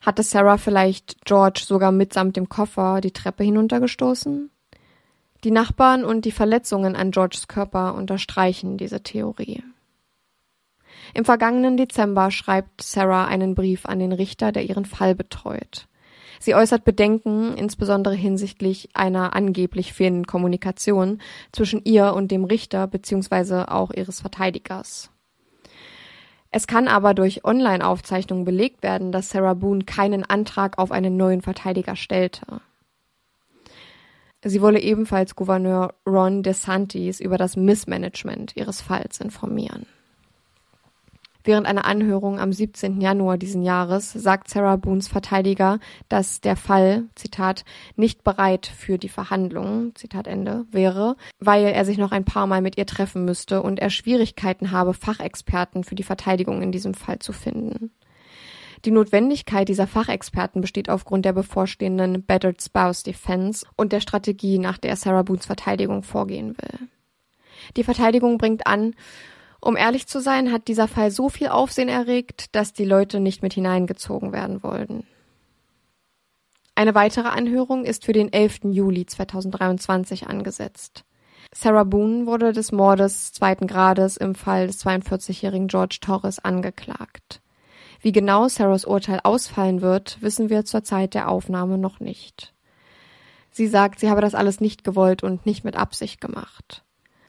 [0.00, 4.50] Hatte Sarah vielleicht George sogar mitsamt dem Koffer die Treppe hinuntergestoßen?
[5.44, 9.62] Die Nachbarn und die Verletzungen an Georges Körper unterstreichen diese Theorie.
[11.14, 15.88] Im vergangenen Dezember schreibt Sarah einen Brief an den Richter, der ihren Fall betreut.
[16.40, 21.20] Sie äußert Bedenken, insbesondere hinsichtlich einer angeblich fehlenden Kommunikation
[21.52, 23.64] zwischen ihr und dem Richter bzw.
[23.68, 25.10] auch ihres Verteidigers.
[26.50, 31.42] Es kann aber durch Online-Aufzeichnungen belegt werden, dass Sarah Boone keinen Antrag auf einen neuen
[31.42, 32.60] Verteidiger stellte.
[34.44, 39.86] Sie wolle ebenfalls Gouverneur Ron DeSantis über das Missmanagement ihres Falls informieren.
[41.48, 43.00] Während einer Anhörung am 17.
[43.00, 45.78] Januar diesen Jahres sagt Sarah Boones Verteidiger,
[46.10, 47.64] dass der Fall, Zitat,
[47.96, 52.60] nicht bereit für die Verhandlungen, Zitat Ende, wäre, weil er sich noch ein paar Mal
[52.60, 57.18] mit ihr treffen müsste und er Schwierigkeiten habe, Fachexperten für die Verteidigung in diesem Fall
[57.18, 57.92] zu finden.
[58.84, 64.76] Die Notwendigkeit dieser Fachexperten besteht aufgrund der bevorstehenden Battered Spouse Defense und der Strategie, nach
[64.76, 66.88] der Sarah Boones Verteidigung vorgehen will.
[67.78, 68.94] Die Verteidigung bringt an,
[69.60, 73.42] um ehrlich zu sein, hat dieser Fall so viel Aufsehen erregt, dass die Leute nicht
[73.42, 75.06] mit hineingezogen werden wollten.
[76.74, 78.60] Eine weitere Anhörung ist für den 11.
[78.70, 81.04] Juli 2023 angesetzt.
[81.52, 87.40] Sarah Boone wurde des Mordes zweiten Grades im Fall des 42-jährigen George Torres angeklagt.
[88.00, 92.54] Wie genau Sarahs Urteil ausfallen wird, wissen wir zur Zeit der Aufnahme noch nicht.
[93.50, 96.84] Sie sagt, sie habe das alles nicht gewollt und nicht mit Absicht gemacht.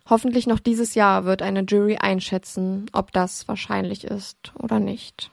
[0.09, 5.29] Hoffentlich noch dieses Jahr wird eine Jury einschätzen, ob das wahrscheinlich ist oder nicht.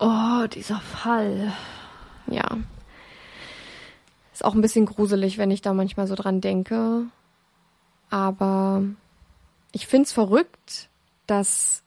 [0.00, 1.52] Oh, dieser Fall.
[2.26, 2.58] Ja.
[4.32, 7.04] Ist auch ein bisschen gruselig, wenn ich da manchmal so dran denke.
[8.10, 8.82] Aber
[9.70, 10.88] ich find's verrückt,
[11.28, 11.82] dass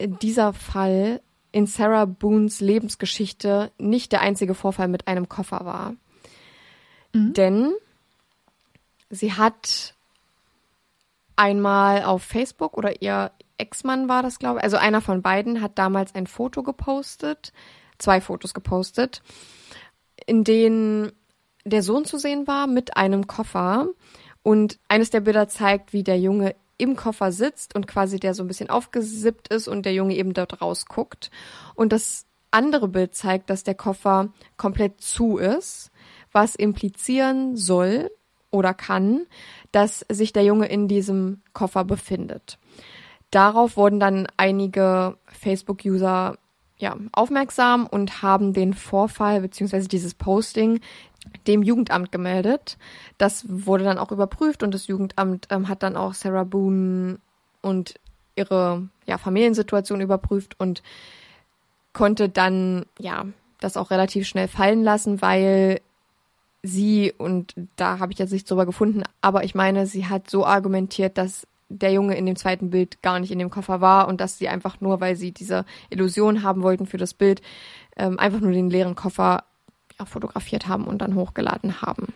[0.00, 5.94] dieser Fall in Sarah Boones Lebensgeschichte nicht der einzige Vorfall mit einem Koffer war.
[7.14, 7.72] Denn
[9.10, 9.94] sie hat
[11.36, 15.78] einmal auf Facebook oder ihr Ex-Mann war das, glaube ich, also einer von beiden hat
[15.78, 17.52] damals ein Foto gepostet,
[17.98, 19.22] zwei Fotos gepostet,
[20.26, 21.12] in denen
[21.64, 23.88] der Sohn zu sehen war mit einem Koffer.
[24.42, 28.44] Und eines der Bilder zeigt, wie der Junge im Koffer sitzt und quasi der so
[28.44, 31.30] ein bisschen aufgesippt ist und der Junge eben dort rausguckt.
[31.74, 35.90] Und das andere Bild zeigt, dass der Koffer komplett zu ist,
[36.32, 38.10] was implizieren soll
[38.56, 39.26] oder kann,
[39.72, 42.58] dass sich der Junge in diesem Koffer befindet.
[43.30, 46.38] Darauf wurden dann einige Facebook-User
[46.78, 49.88] ja, aufmerksam und haben den Vorfall bzw.
[49.88, 50.80] dieses Posting
[51.46, 52.78] dem Jugendamt gemeldet.
[53.18, 57.18] Das wurde dann auch überprüft und das Jugendamt ähm, hat dann auch Sarah Boone
[57.62, 57.94] und
[58.36, 60.82] ihre ja, Familiensituation überprüft und
[61.92, 63.24] konnte dann ja
[63.60, 65.80] das auch relativ schnell fallen lassen, weil
[66.62, 70.44] sie und da habe ich jetzt nichts drüber gefunden, aber ich meine, sie hat so
[70.46, 74.20] argumentiert, dass der Junge in dem zweiten Bild gar nicht in dem Koffer war und
[74.20, 77.42] dass sie einfach nur, weil sie diese Illusion haben wollten für das Bild,
[77.96, 79.44] ähm, einfach nur den leeren Koffer
[79.98, 82.08] ja, fotografiert haben und dann hochgeladen haben.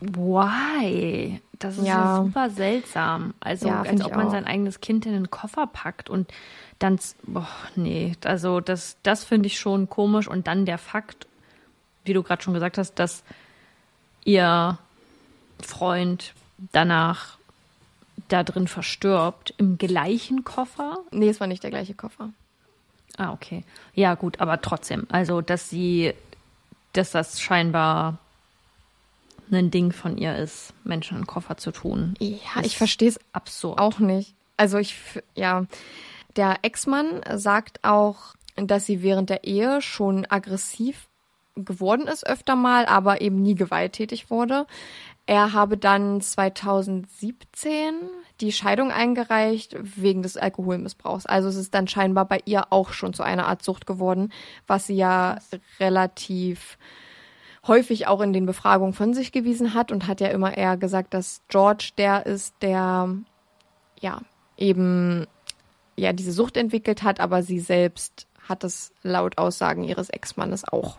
[0.00, 1.40] Why?
[1.58, 2.24] Das ist ja, Ja.
[2.24, 3.34] super seltsam.
[3.40, 4.32] Also, Ja, als ob man auch.
[4.32, 6.32] sein eigenes Kind in den Koffer packt und
[6.78, 10.28] dann, boah, nee, also das, das finde ich schon komisch.
[10.28, 11.26] Und dann der Fakt,
[12.04, 13.22] wie du gerade schon gesagt hast, dass
[14.24, 14.78] ihr
[15.60, 16.34] Freund
[16.72, 17.38] danach
[18.28, 20.98] da drin verstirbt, im gleichen Koffer.
[21.10, 22.30] Nee, es war nicht der gleiche Koffer.
[23.16, 23.64] Ah, okay.
[23.94, 25.06] Ja, gut, aber trotzdem.
[25.10, 26.14] Also, dass sie,
[26.92, 28.18] dass das scheinbar
[29.52, 32.14] ein Ding von ihr ist, Menschen in Koffer zu tun.
[32.18, 33.78] Ja, ich verstehe es Absurd.
[33.78, 34.34] auch nicht.
[34.56, 34.96] Also ich,
[35.34, 35.66] ja,
[36.36, 41.08] der Ex-Mann sagt auch, dass sie während der Ehe schon aggressiv
[41.56, 44.66] geworden ist öfter mal, aber eben nie gewalttätig wurde.
[45.26, 47.94] Er habe dann 2017
[48.40, 51.24] die Scheidung eingereicht wegen des Alkoholmissbrauchs.
[51.24, 54.32] Also es ist dann scheinbar bei ihr auch schon zu einer Art Sucht geworden,
[54.66, 55.38] was sie ja
[55.80, 56.78] relativ
[57.66, 61.14] häufig auch in den Befragungen von sich gewiesen hat und hat ja immer eher gesagt,
[61.14, 63.08] dass George der ist, der
[64.00, 64.20] ja
[64.58, 65.26] eben
[65.96, 70.98] ja diese Sucht entwickelt hat, aber sie selbst hat es laut Aussagen ihres Ex-Mannes auch.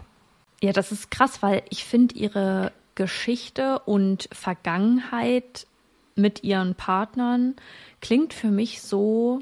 [0.65, 5.67] Ja, das ist krass, weil ich finde ihre Geschichte und Vergangenheit
[6.15, 7.55] mit ihren Partnern
[8.01, 9.41] klingt für mich so,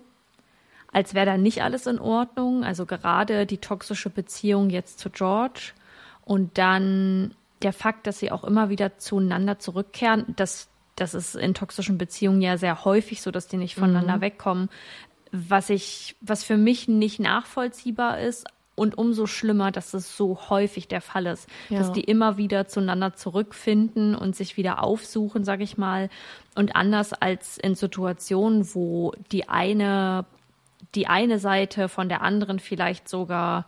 [0.91, 2.65] als wäre da nicht alles in Ordnung.
[2.65, 5.71] Also gerade die toxische Beziehung jetzt zu George
[6.25, 11.53] und dann der Fakt, dass sie auch immer wieder zueinander zurückkehren, das, das ist in
[11.53, 14.69] toxischen Beziehungen ja sehr häufig so, dass die nicht voneinander wegkommen.
[15.31, 20.87] Was ich, was für mich nicht nachvollziehbar ist und umso schlimmer, dass es so häufig
[20.87, 21.79] der Fall ist, Ja.
[21.79, 26.09] dass die immer wieder zueinander zurückfinden und sich wieder aufsuchen, sag ich mal.
[26.55, 30.25] Und anders als in Situationen, wo die eine,
[30.95, 33.65] die eine Seite von der anderen vielleicht sogar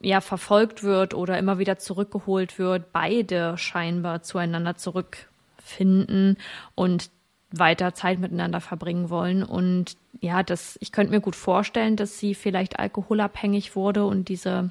[0.00, 6.36] ja verfolgt wird oder immer wieder zurückgeholt wird, beide scheinbar zueinander zurückfinden
[6.74, 7.10] und
[7.52, 9.42] weiter Zeit miteinander verbringen wollen.
[9.42, 14.70] Und ja, das, ich könnte mir gut vorstellen, dass sie vielleicht alkoholabhängig wurde und diese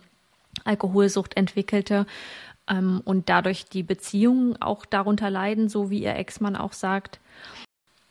[0.66, 2.06] Alkoholsucht entwickelte
[2.68, 7.20] ähm, und dadurch die Beziehungen auch darunter leiden, so wie ihr Ex-Mann auch sagt.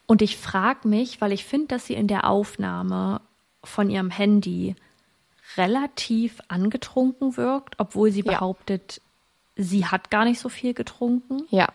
[0.07, 3.21] Und ich frage mich, weil ich finde, dass sie in der Aufnahme
[3.63, 4.75] von ihrem Handy
[5.57, 8.33] relativ angetrunken wirkt, obwohl sie Ja.
[8.33, 9.01] behauptet,
[9.57, 11.69] sie hat gar nicht so viel getrunken Ja,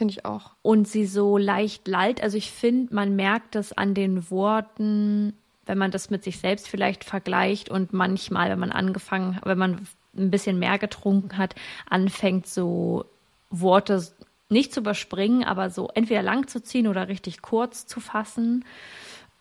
[0.00, 0.52] finde ich auch.
[0.62, 2.22] und sie so leicht lallt.
[2.22, 5.34] Also ich finde, man merkt das an den Worten,
[5.66, 9.86] wenn man das mit sich selbst vielleicht vergleicht und manchmal, wenn man angefangen, wenn man
[10.16, 11.54] ein bisschen mehr getrunken hat,
[11.86, 13.04] anfängt so
[13.50, 14.02] Worte
[14.48, 18.64] nicht zu überspringen, aber so entweder lang zu ziehen oder richtig kurz zu fassen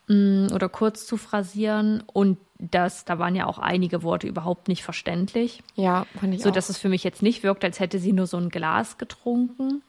[0.07, 2.03] mm, oder kurz zu phrasieren.
[2.11, 6.51] Und das, da waren ja auch einige Worte überhaupt nicht verständlich Ja, fand ich so
[6.51, 9.83] dass es für mich jetzt nicht wirkt, als hätte sie nur so ein Glas getrunken.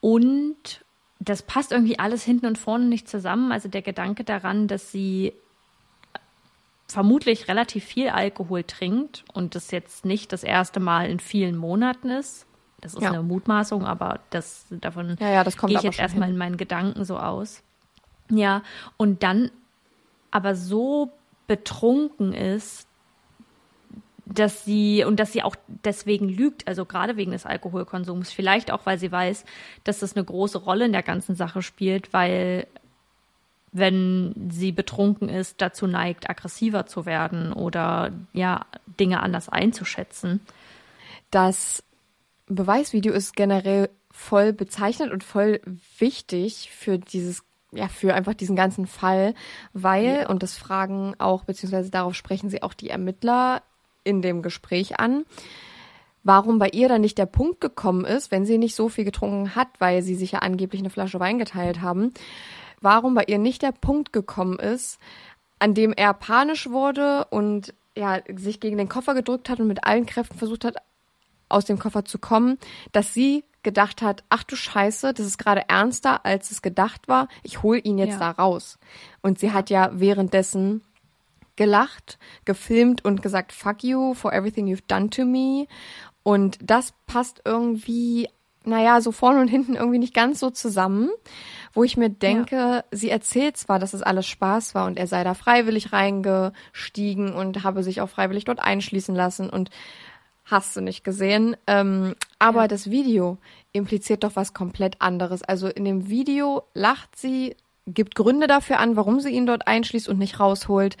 [0.00, 0.84] Und
[1.20, 3.50] das passt irgendwie alles hinten und vorne nicht zusammen.
[3.52, 5.32] Also der Gedanke daran, dass sie
[6.86, 12.08] vermutlich relativ viel Alkohol trinkt und das jetzt nicht das erste Mal in vielen Monaten
[12.10, 12.46] ist,
[12.80, 13.10] das ist Ja.
[13.10, 16.34] eine Mutmaßung, aber das davon Ja, ja, das kommt gehe ich jetzt erstmal hin.
[16.34, 17.62] in meinen Gedanken so aus.
[18.30, 18.62] Ja,
[18.96, 19.50] und dann
[20.30, 21.10] aber so
[21.46, 22.87] betrunken ist,
[24.34, 28.84] dass sie und dass sie auch deswegen lügt, also gerade wegen des Alkoholkonsums, vielleicht auch,
[28.84, 29.44] weil sie weiß,
[29.84, 32.66] dass das eine große Rolle in der ganzen Sache spielt, weil
[33.72, 38.66] wenn sie betrunken ist, dazu neigt, aggressiver zu werden oder ja,
[38.98, 40.40] Dinge anders einzuschätzen.
[41.30, 41.82] Das
[42.46, 45.60] Beweisvideo ist generell voll bezeichnet und voll
[45.98, 49.34] wichtig für dieses, ja, für einfach diesen ganzen Fall,
[49.74, 53.62] weil, und das fragen auch, beziehungsweise darauf sprechen sie auch die Ermittler
[54.08, 55.24] in dem Gespräch an,
[56.24, 59.54] warum bei ihr dann nicht der Punkt gekommen ist, wenn sie nicht so viel getrunken
[59.54, 62.12] hat, weil sie sich ja angeblich eine Flasche Wein geteilt haben,
[62.80, 64.98] warum bei ihr nicht der Punkt gekommen ist,
[65.58, 69.84] an dem er panisch wurde und ja, sich gegen den Koffer gedrückt hat und mit
[69.84, 70.76] allen Kräften versucht hat,
[71.48, 72.58] aus dem Koffer zu kommen,
[72.92, 77.28] dass sie gedacht hat, ach du Scheiße, das ist gerade ernster, als es gedacht war.
[77.42, 78.32] Ich hol ihn jetzt Ja.
[78.32, 78.78] da raus.
[79.20, 80.82] Und sie hat ja währenddessen
[81.58, 85.66] gelacht, gefilmt und gesagt, fuck you for everything you've done to me.
[86.22, 88.28] Und das passt irgendwie,
[88.64, 91.10] naja, so vorne und hinten irgendwie nicht ganz so zusammen,
[91.74, 95.24] wo ich mir denke, sie erzählt zwar, dass es alles Spaß war und er sei
[95.24, 99.70] da freiwillig reingestiegen und habe sich auch freiwillig dort einschließen lassen und
[100.44, 101.56] hast du nicht gesehen.
[101.66, 102.68] Ähm, aber Ja.
[102.68, 103.36] das Video
[103.72, 105.42] impliziert doch was komplett anderes.
[105.42, 107.54] Also in dem Video lacht sie,
[107.86, 110.96] gibt Gründe dafür an, warum sie ihn dort einschließt und nicht rausholt.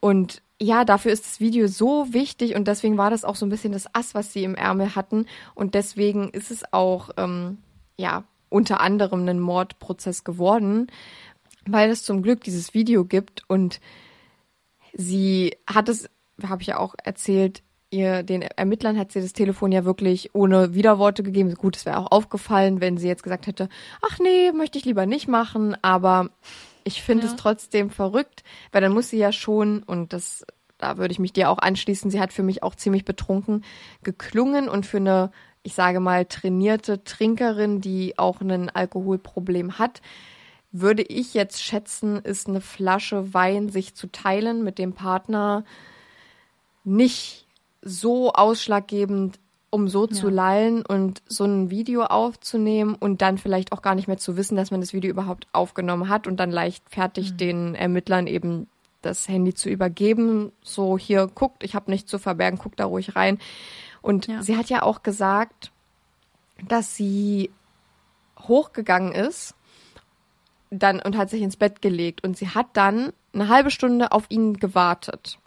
[0.00, 3.50] Und ja, dafür ist das Video so wichtig und deswegen war das auch so ein
[3.50, 5.26] bisschen das Ass, was sie im Ärmel hatten.
[5.54, 7.58] Und deswegen ist es auch, ähm,
[7.96, 10.88] ja, unter anderem ein Mordprozess geworden,
[11.66, 13.80] weil es zum Glück dieses Video gibt und
[14.94, 16.08] sie hat es,
[16.42, 20.74] habe ich ja auch erzählt, ihr, den Ermittlern hat sie das Telefon ja wirklich ohne
[20.74, 21.54] Widerworte gegeben.
[21.54, 23.68] Gut, es wäre auch aufgefallen, wenn sie jetzt gesagt hätte,
[24.02, 26.30] ach nee, möchte ich lieber nicht machen, aber
[26.88, 27.30] ich finde Ja.
[27.32, 30.44] es trotzdem verrückt, weil dann muss sie ja schon, und das,
[30.78, 33.62] da würde ich mich dir auch anschließen, sie hat für mich auch ziemlich betrunken
[34.02, 35.30] geklungen und für eine,
[35.62, 40.00] ich sage mal, trainierte Trinkerin, die auch ein Alkoholproblem hat,
[40.72, 45.64] würde ich jetzt schätzen, ist eine Flasche Wein sich zu teilen mit dem Partner
[46.84, 47.46] nicht
[47.82, 49.38] so ausschlaggebend,
[49.70, 50.34] um so zu Ja.
[50.34, 54.56] lallen und so ein Video aufzunehmen und dann vielleicht auch gar nicht mehr zu wissen,
[54.56, 58.66] dass man das Video überhaupt aufgenommen hat und dann leichtfertig den Ermittlern eben
[59.02, 60.52] das Handy zu übergeben.
[60.62, 63.38] So, hier, guckt, ich habe nichts zu verbergen, guckt da ruhig rein.
[64.00, 64.42] Und Ja.
[64.42, 65.70] sie hat ja auch gesagt,
[66.66, 67.50] dass sie
[68.40, 69.54] hochgegangen ist
[70.70, 74.24] dann und hat sich ins Bett gelegt und sie hat dann eine halbe Stunde auf
[74.28, 75.38] ihn gewartet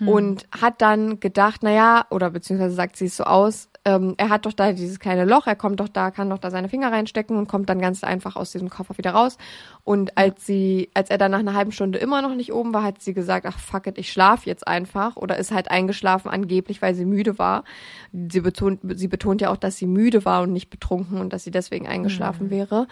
[0.00, 4.46] und hat dann gedacht, naja, oder beziehungsweise sagt sie es so aus, ähm, er hat
[4.46, 7.36] doch da dieses kleine Loch, er kommt doch da, kann doch da seine Finger reinstecken
[7.36, 9.36] und kommt dann ganz einfach aus diesem Koffer wieder raus.
[9.84, 12.82] Und als sie, als er dann nach einer halben Stunde immer noch nicht oben war,
[12.82, 16.82] hat sie gesagt, ach fuck it, ich schlaf jetzt einfach oder ist halt eingeschlafen angeblich,
[16.82, 17.64] weil sie müde war.
[18.12, 21.44] Sie betont, sie betont ja auch, dass sie müde war und nicht betrunken und dass
[21.44, 22.88] sie deswegen eingeschlafen wäre.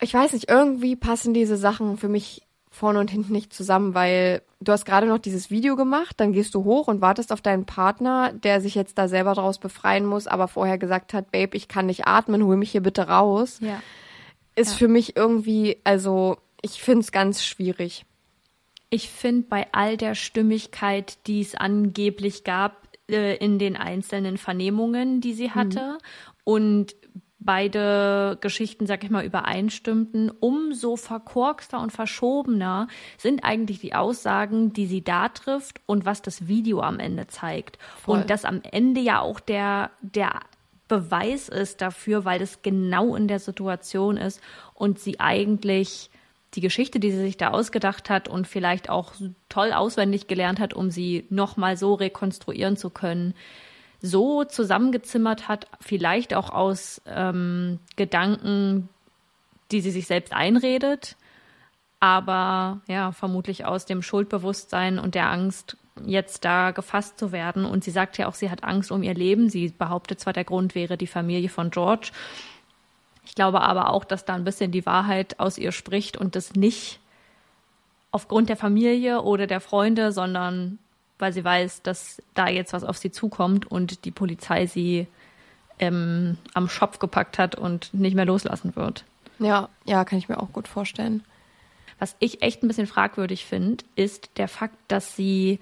[0.00, 2.45] Ich weiß nicht, irgendwie passen diese Sachen für mich
[2.76, 6.54] vorne und hinten nicht zusammen, weil du hast gerade noch dieses Video gemacht, dann gehst
[6.54, 10.26] du hoch und wartest auf deinen Partner, der sich jetzt da selber draus befreien muss,
[10.26, 13.58] aber vorher gesagt hat, Babe, ich kann nicht atmen, hol mich hier bitte raus.
[13.60, 13.82] Ja.
[14.54, 14.76] Ist Ja.
[14.78, 18.04] für mich irgendwie, also ich finde es ganz schwierig.
[18.90, 25.20] Ich finde, bei all der Stimmigkeit, die es angeblich gab äh, in den einzelnen Vernehmungen,
[25.20, 25.98] die sie hatte,
[26.44, 26.94] und
[27.38, 34.86] beide Geschichten, sag ich mal, übereinstimmten, umso verkorkster und verschobener sind eigentlich die Aussagen, die
[34.86, 37.78] sie da trifft und was das Video am Ende zeigt.
[38.02, 38.18] Voll.
[38.18, 40.40] Und das am Ende ja auch der, der
[40.88, 44.40] Beweis ist dafür, weil das genau in der Situation ist
[44.74, 46.10] und sie eigentlich
[46.54, 49.12] die Geschichte, die sie sich da ausgedacht hat und vielleicht auch
[49.48, 53.34] toll auswendig gelernt hat, um sie nochmal so rekonstruieren zu können,
[54.00, 58.88] so zusammengezimmert hat, vielleicht auch aus ähm, Gedanken,
[59.72, 61.16] die sie sich selbst einredet,
[61.98, 67.64] aber ja, vermutlich aus dem Schuldbewusstsein und der Angst, jetzt da gefasst zu werden.
[67.64, 69.48] Und sie sagt ja auch, sie hat Angst um ihr Leben.
[69.48, 72.10] Sie behauptet zwar, der Grund wäre die Familie von George.
[73.24, 76.52] Ich glaube aber auch, dass da ein bisschen die Wahrheit aus ihr spricht und das
[76.52, 77.00] nicht
[78.10, 80.78] aufgrund der Familie oder der Freunde, sondern
[81.18, 85.06] weil sie weiß, dass da jetzt was auf sie zukommt und die Polizei sie
[85.78, 89.04] ähm, am Schopf gepackt hat und nicht mehr loslassen wird.
[89.38, 91.22] Ja, ja, kann ich mir auch gut vorstellen.
[91.98, 95.60] Was ich echt ein bisschen fragwürdig finde, ist der Fakt, dass sie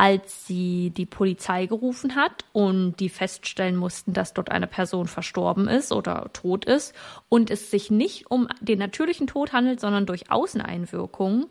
[0.00, 5.66] als sie die Polizei gerufen hat und die feststellen mussten, dass dort eine Person verstorben
[5.66, 6.94] ist oder tot ist
[7.28, 11.46] und es sich nicht um den natürlichen Tod handelt, sondern durch Außeneinwirkungen,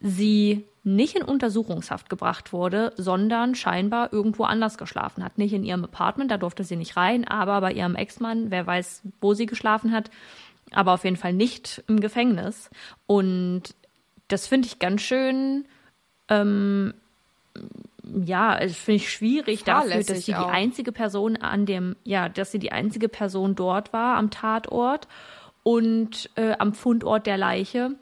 [0.00, 5.36] sie nicht in Untersuchungshaft gebracht wurde, sondern scheinbar irgendwo anders geschlafen hat.
[5.36, 9.02] Nicht in ihrem Apartment, da durfte sie nicht rein, aber bei ihrem Ex-Mann, wer weiß,
[9.20, 10.10] wo sie geschlafen hat,
[10.70, 12.70] aber auf jeden Fall nicht im Gefängnis.
[13.06, 13.74] Und
[14.28, 15.66] das finde ich ganz schön
[16.28, 16.94] ähm,
[18.24, 20.46] ja, finde ich schwierig dafür, dass sie auch.
[20.46, 25.08] die einzige Person an dem, ja, dass sie die einzige Person dort war am Tatort
[25.62, 27.96] und äh, am Fundort der Leiche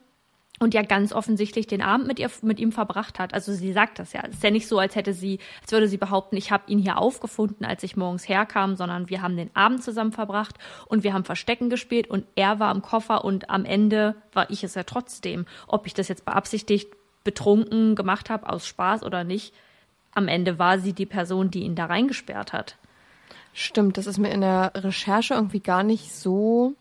[0.59, 3.35] und ja ganz offensichtlich den Abend mit ihr mit ihm verbracht hat.
[3.35, 4.23] Also sie sagt das ja.
[4.25, 6.79] Es ist ja nicht so, als hätte sie, als würde sie behaupten, ich habe ihn
[6.79, 11.13] hier aufgefunden, als ich morgens herkam, sondern wir haben den Abend zusammen verbracht und wir
[11.13, 14.85] haben Verstecken gespielt und er war am Koffer und am Ende war ich es ja
[14.85, 15.47] trotzdem.
[15.67, 16.89] Ob ich das jetzt beabsichtigt
[17.25, 19.53] betrunken gemacht habe aus Spaß oder nicht,
[20.15, 22.77] am Ende war sie die Person, die ihn da reingesperrt hat.
[23.53, 26.75] Stimmt, das ist mir in der Recherche irgendwie gar nicht so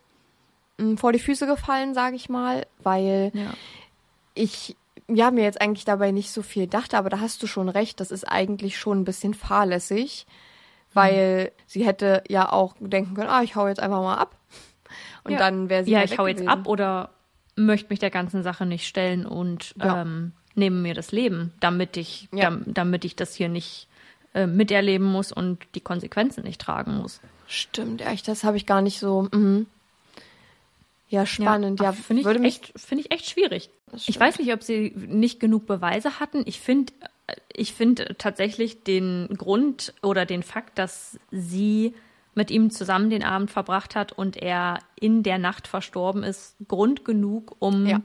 [0.97, 3.53] vor die Füße gefallen, sage ich mal, weil Ja.
[4.33, 4.75] ich
[5.07, 7.99] ja mir jetzt eigentlich dabei nicht so viel dachte, aber da hast du schon recht,
[7.99, 10.25] das ist eigentlich schon ein bisschen fahrlässig,
[10.93, 14.35] weil sie hätte ja auch denken können, ah, ich hau jetzt einfach mal ab.
[15.23, 15.39] Und Ja.
[15.39, 17.09] dann wäre sie Ja, ich hau jetzt ab oder
[17.55, 20.01] möchte mich der ganzen Sache nicht stellen und Ja.
[20.01, 22.45] ähm, nehme mir das Leben, damit ich, Ja.
[22.45, 23.87] dam, damit ich das hier nicht
[24.33, 27.21] äh, miterleben muss und die Konsequenzen nicht tragen muss.
[27.47, 29.27] Stimmt, echt, das habe ich gar nicht so.
[29.33, 29.67] Mhm.
[31.15, 31.79] Ja, spannend.
[31.79, 33.69] Ja, finde ich, echt, finde ich echt schwierig.
[34.07, 36.43] Ich weiß nicht, ob sie nicht genug Beweise hatten.
[36.45, 36.93] Ich finde,
[37.53, 41.93] ich finde tatsächlich den Grund oder den Fakt, dass sie
[42.33, 47.05] mit ihm zusammen den Abend verbracht hat und er in der Nacht verstorben ist, Grund
[47.05, 48.01] genug, um Ja.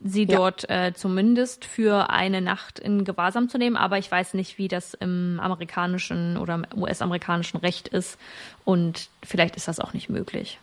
[0.00, 0.36] sie Ja.
[0.38, 3.76] dort äh, zumindest für eine Nacht in Gewahrsam zu nehmen.
[3.76, 8.18] Aber ich weiß nicht, wie das im amerikanischen oder im US-amerikanischen Recht ist.
[8.64, 10.58] Und vielleicht ist das auch nicht möglich.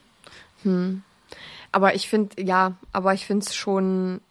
[1.73, 4.21] Aber ich finde, ja, aber ich finde es schon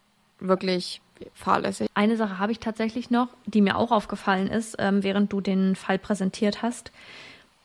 [0.40, 1.02] wirklich
[1.34, 1.88] fahrlässig.
[1.94, 5.76] Eine Sache habe ich tatsächlich noch, die mir auch aufgefallen ist, ähm, während du den
[5.76, 6.92] Fall präsentiert hast.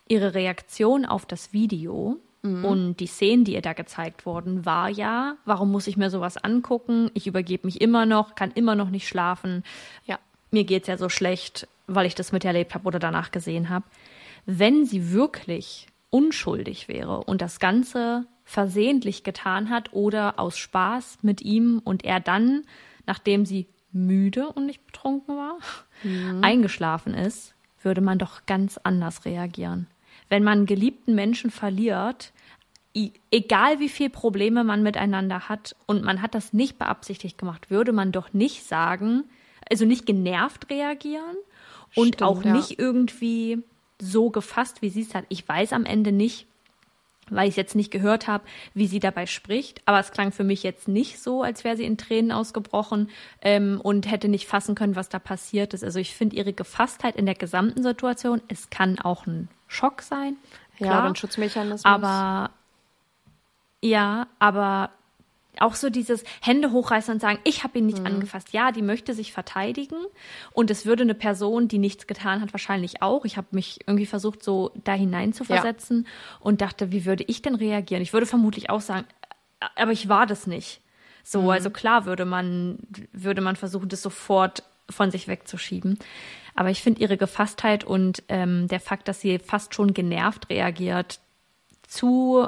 [0.09, 2.17] Ihre Reaktion auf das Video
[2.63, 6.37] und die Szenen, die ihr da gezeigt wurden, war ja, warum muss ich mir sowas
[6.37, 7.11] angucken?
[7.13, 9.63] Ich übergebe mich immer noch, kann immer noch nicht schlafen.
[10.05, 10.17] Ja.
[10.49, 13.85] Mir geht's ja so schlecht, weil ich das miterlebt habe oder danach gesehen habe.
[14.45, 21.41] Wenn sie wirklich unschuldig wäre und das Ganze versehentlich getan hat oder aus Spaß mit
[21.41, 22.63] ihm und er dann,
[23.05, 25.57] nachdem sie müde und nicht betrunken war,
[26.41, 29.87] eingeschlafen ist, würde man doch ganz anders reagieren.
[30.29, 32.31] Wenn man einen geliebten Menschen verliert,
[33.31, 37.91] egal wie viel Probleme man miteinander hat und man hat das nicht beabsichtigt gemacht, würde
[37.91, 39.25] man doch nicht sagen,
[39.69, 41.35] also nicht genervt reagieren
[41.95, 42.53] und Stimmt, auch ja.
[42.53, 43.61] nicht irgendwie
[43.99, 45.25] so gefasst, wie sie es hat.
[45.27, 46.47] Ich weiß am Ende nicht,
[47.29, 49.81] weil ich es jetzt nicht gehört habe, wie sie dabei spricht.
[49.85, 53.09] Aber es klang für mich jetzt nicht so, als wäre sie in Tränen ausgebrochen
[53.41, 55.83] ähm, und hätte nicht fassen können, was da passiert ist.
[55.83, 60.37] Also ich finde ihre Gefasstheit in der gesamten Situation, es kann auch ein Schock sein.
[60.79, 61.85] Ja, Klar, oder ein Schutzmechanismus.
[61.85, 62.51] aber
[63.81, 64.89] ja, aber
[65.61, 68.53] auch so dieses Hände hochreißen und sagen, ich habe ihn nicht angefasst.
[68.53, 69.97] Ja, die möchte sich verteidigen
[70.51, 73.25] und es würde eine Person, die nichts getan hat, wahrscheinlich auch.
[73.25, 75.55] Ich habe mich irgendwie versucht, so da hinein zu Ja.
[75.55, 76.07] versetzen
[76.39, 78.01] und dachte, wie würde ich denn reagieren?
[78.01, 79.05] Ich würde vermutlich auch sagen,
[79.75, 80.81] aber ich war das nicht.
[81.23, 82.79] So, also klar würde man,
[83.11, 85.99] würde man versuchen, das sofort von sich wegzuschieben.
[86.55, 91.19] Aber ich finde ihre Gefasstheit und ähm, der Fakt, dass sie fast schon genervt reagiert,
[91.87, 92.47] zu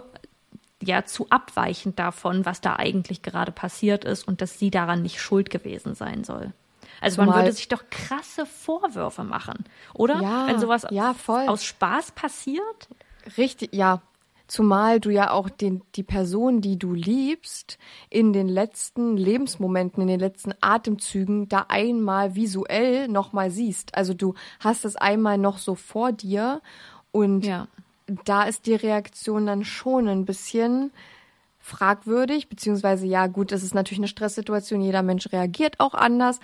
[0.82, 5.20] ja zu abweichend davon, was da eigentlich gerade passiert ist und dass sie daran nicht
[5.22, 6.54] schuld gewesen sein soll.
[7.02, 9.64] Also man Zumal- würde sich doch krasse Vorwürfe machen,
[9.94, 10.22] oder?
[10.22, 12.90] Ja, Wenn sowas ja, aus Spaß passiert?
[13.38, 14.02] Richtig, ja.
[14.48, 17.78] Zumal du ja auch den, die Person, die du liebst,
[18.10, 23.94] in den letzten Lebensmomenten, in den letzten Atemzügen da einmal visuell nochmal siehst.
[23.96, 26.62] Also du hast es einmal noch so vor dir
[27.12, 27.68] und Ja.
[28.26, 30.92] Da ist die Reaktion dann schon ein bisschen
[31.60, 36.40] fragwürdig, beziehungsweise ja, gut, es ist natürlich eine Stresssituation, jeder Mensch reagiert auch anders,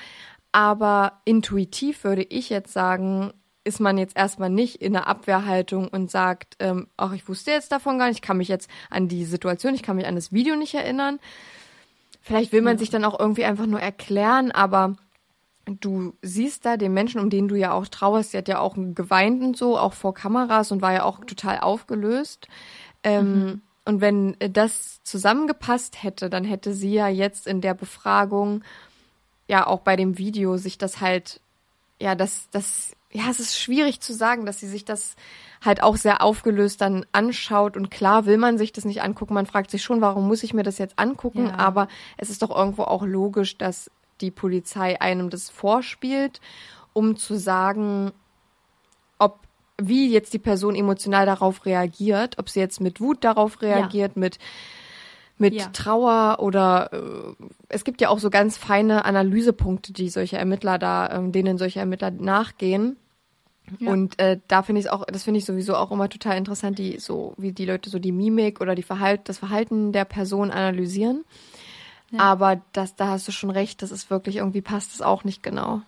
[0.51, 6.11] aber intuitiv würde ich jetzt sagen, ist man jetzt erstmal nicht in der Abwehrhaltung und
[6.11, 9.26] sagt, ähm, ach, ich wusste jetzt davon gar nicht, ich kann mich jetzt an die
[9.26, 11.20] Situation, ich kann mich an das Video nicht erinnern.
[12.22, 14.95] Vielleicht will man sich dann auch irgendwie einfach nur erklären, aber
[15.66, 18.76] du siehst da den Menschen, um den du ja auch trauerst, sie hat ja auch
[18.76, 22.47] geweint und so, auch vor Kameras und war ja auch total aufgelöst.
[23.03, 28.63] Ähm, Und wenn das zusammengepasst hätte, dann hätte sie ja jetzt in der Befragung,
[29.47, 31.39] ja auch bei dem Video, sich das halt
[31.99, 35.16] ja, das, das, ja, es ist schwierig zu sagen, dass sie sich das
[35.63, 37.78] halt auch sehr aufgelöst dann anschaut.
[37.78, 39.34] Und klar will man sich das nicht angucken.
[39.34, 41.47] Man fragt sich schon, warum muss ich mir das jetzt angucken?
[41.47, 41.55] Ja.
[41.55, 41.88] Aber
[42.18, 43.89] es ist doch irgendwo auch logisch, dass
[44.22, 46.41] die Polizei einem das vorspielt,
[46.93, 48.11] um zu sagen,
[49.20, 49.39] ob
[49.78, 54.39] wie jetzt die Person emotional darauf reagiert, ob sie jetzt mit Wut darauf reagiert, mit
[55.38, 55.66] mit Ja.
[55.68, 61.09] Trauer oder äh, es gibt ja auch so ganz feine Analysepunkte, die solche Ermittler da,
[61.11, 62.95] ähm, denen solche Ermittler nachgehen.
[63.80, 63.91] Ja.
[63.91, 66.99] Und äh, da finde ich auch, das finde ich sowieso auch immer total interessant, die
[66.99, 71.26] so wie die Leute so die Mimik oder die Verhalt, das Verhalten der Person analysieren.
[72.20, 75.43] Aber das, da hast du schon recht, das ist wirklich irgendwie passt es auch nicht
[75.43, 75.82] genau.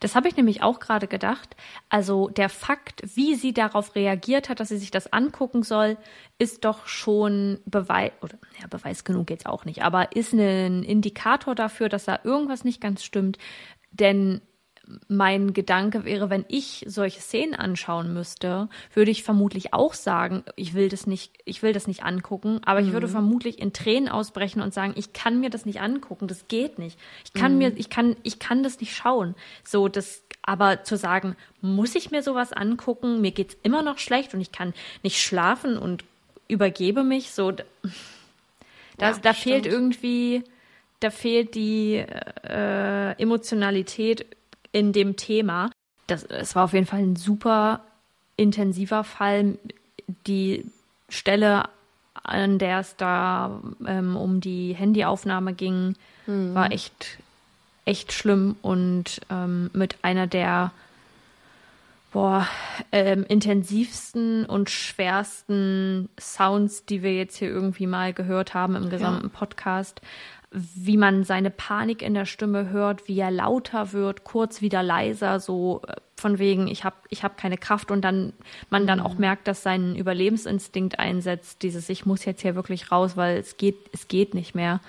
[0.00, 1.56] Das habe ich nämlich auch gerade gedacht.
[1.88, 5.96] Also der Fakt, wie sie darauf reagiert hat, dass sie sich das angucken soll,
[6.38, 11.54] ist doch schon Beweis, oder ja, Beweis genug jetzt auch nicht, aber ist ein Indikator
[11.54, 13.38] dafür, dass da irgendwas nicht ganz stimmt.
[13.90, 14.40] Denn
[15.08, 20.74] mein Gedanke wäre, wenn ich solche Szenen anschauen müsste, würde ich vermutlich auch sagen, ich
[20.74, 24.62] will das nicht, ich will das nicht angucken, aber ich würde vermutlich in Tränen ausbrechen
[24.62, 26.98] und sagen, ich kann mir das nicht angucken, das geht nicht.
[27.24, 29.34] Ich kann mir, ich kann, ich kann das nicht schauen.
[29.64, 33.20] So, das, aber zu sagen, muss ich mir sowas angucken?
[33.20, 34.72] Mir geht's immer noch schlecht und ich kann
[35.02, 36.04] nicht schlafen und
[36.48, 37.64] übergebe mich, so, da,
[38.96, 40.44] da, Ja, da fehlt irgendwie,
[41.00, 44.26] da fehlt die äh, Emotionalität
[44.78, 45.70] in dem Thema.
[46.06, 47.80] Das, es war auf jeden Fall ein super
[48.36, 49.58] intensiver Fall.
[50.26, 50.64] Die
[51.08, 51.64] Stelle,
[52.22, 57.18] an der es da ähm, um die Handyaufnahme ging, war echt,
[57.86, 60.72] echt schlimm und ähm, mit einer der
[62.12, 62.46] boah,
[62.92, 69.30] ähm, intensivsten und schwersten Sounds, die wir jetzt hier irgendwie mal gehört haben im gesamten
[69.30, 70.00] Podcast.
[70.50, 75.40] Wie man seine Panik in der Stimme hört, wie er lauter wird, kurz wieder leiser,
[75.40, 78.32] so äh, von wegen, ich habe ich hab keine Kraft und dann
[78.70, 83.16] man dann auch merkt, dass sein Überlebensinstinkt einsetzt, dieses, ich muss jetzt hier wirklich raus,
[83.16, 84.80] weil es geht, es geht nicht mehr.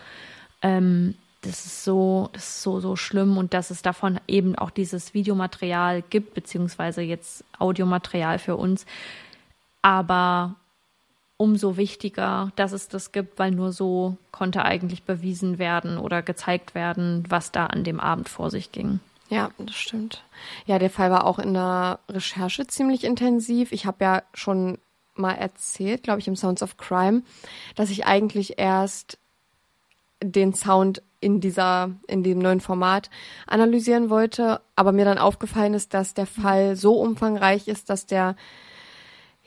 [0.62, 4.72] Ähm, das ist so, das ist so, so schlimm und dass es davon eben auch
[4.72, 8.86] dieses Videomaterial gibt, beziehungsweise jetzt Audiomaterial für uns.
[9.82, 10.56] Aber
[11.40, 16.76] umso wichtiger, dass es das gibt, weil nur so konnte eigentlich bewiesen werden oder gezeigt
[16.76, 19.00] werden, was da an dem Abend vor sich ging.
[19.30, 20.22] Ja, das stimmt.
[20.66, 23.72] Ja, der Fall war auch in der Recherche ziemlich intensiv.
[23.72, 24.80] Ich habe ja schon
[25.16, 27.24] mal erzählt, glaube ich, im Sounds of Crime,
[27.76, 29.18] dass ich eigentlich erst
[30.22, 33.10] den Sound in dieser, in dem neuen Format
[33.48, 38.36] analysieren wollte, aber mir dann aufgefallen ist, dass der Fall so umfangreich ist, dass der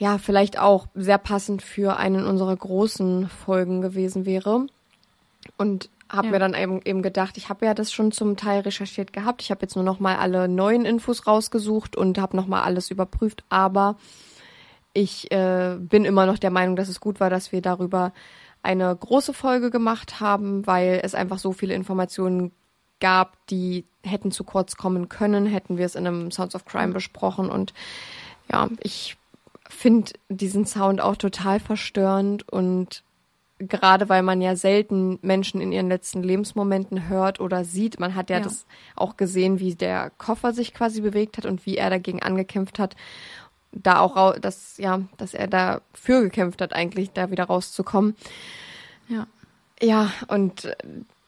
[0.02, 4.66] ja vielleicht auch sehr passend für einen unserer großen Folgen gewesen wäre.
[5.56, 6.32] Und habe Ja.
[6.32, 9.42] mir dann eben, eben gedacht, ich habe ja das schon zum Teil recherchiert gehabt.
[9.42, 12.90] Ich habe jetzt nur noch mal alle neuen Infos rausgesucht und habe noch mal alles
[12.90, 13.44] überprüft.
[13.48, 13.96] Aber
[14.92, 18.12] ich äh, bin immer noch der Meinung, dass es gut war, dass wir darüber
[18.62, 22.50] eine große Folge gemacht haben, weil es einfach so viele Informationen
[23.00, 26.92] gab, die hätten zu kurz kommen können, hätten wir es in einem Sounds of Crime
[26.92, 27.48] besprochen.
[27.48, 27.72] Und
[28.50, 29.16] ja, ich
[29.74, 33.02] finde diesen Sound auch total verstörend und
[33.58, 38.00] gerade weil man ja selten Menschen in ihren letzten Lebensmomenten hört oder sieht.
[38.00, 38.42] Man hat ja, Ja.
[38.42, 38.66] das
[38.96, 42.96] auch gesehen, wie der Koffer sich quasi bewegt hat und wie er dagegen angekämpft hat.
[43.70, 48.16] Da auch, dass, ja, dass er dafür gekämpft hat, eigentlich da wieder rauszukommen.
[49.08, 49.26] Ja.
[49.80, 50.76] Ja, und äh,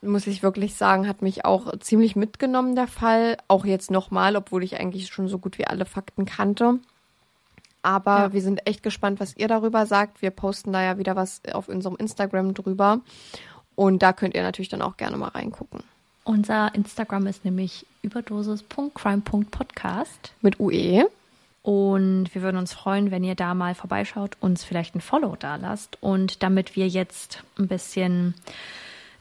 [0.02, 3.36] muss ich wirklich sagen, hat mich auch ziemlich mitgenommen, der Fall.
[3.48, 6.78] Auch jetzt nochmal, obwohl ich eigentlich schon so gut wie alle Fakten kannte.
[7.84, 8.32] Aber Ja.
[8.32, 10.22] wir sind echt gespannt, was ihr darüber sagt.
[10.22, 13.00] Wir posten da ja wieder was auf unserem Instagram drüber.
[13.76, 15.82] Und da könnt ihr natürlich dann auch gerne mal reingucken.
[16.24, 20.32] Unser Instagram ist nämlich überdosis.crime.podcast.
[20.40, 20.58] Mit.
[20.60, 21.06] UE.
[21.62, 25.56] Und wir würden uns freuen, wenn ihr da mal vorbeischaut, uns vielleicht ein Follow da
[25.56, 25.96] lasst.
[26.02, 28.34] Und damit wir jetzt ein bisschen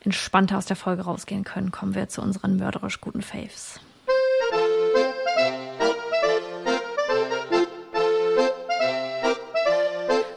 [0.01, 3.80] entspannter aus der Folge rausgehen können, kommen wir zu unseren mörderisch guten Faves.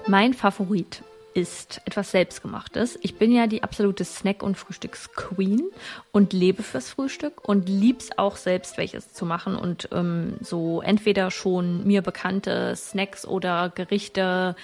[0.08, 1.02] Mein Favorit
[1.34, 2.98] ist etwas Selbstgemachtes.
[3.02, 5.64] Ich bin ja die absolute Snack- und Frühstücksqueen
[6.12, 11.30] und lebe fürs Frühstück und lieb's auch selbst, welches zu machen und ähm, so entweder
[11.30, 14.54] schon mir bekannte Snacks oder Gerichte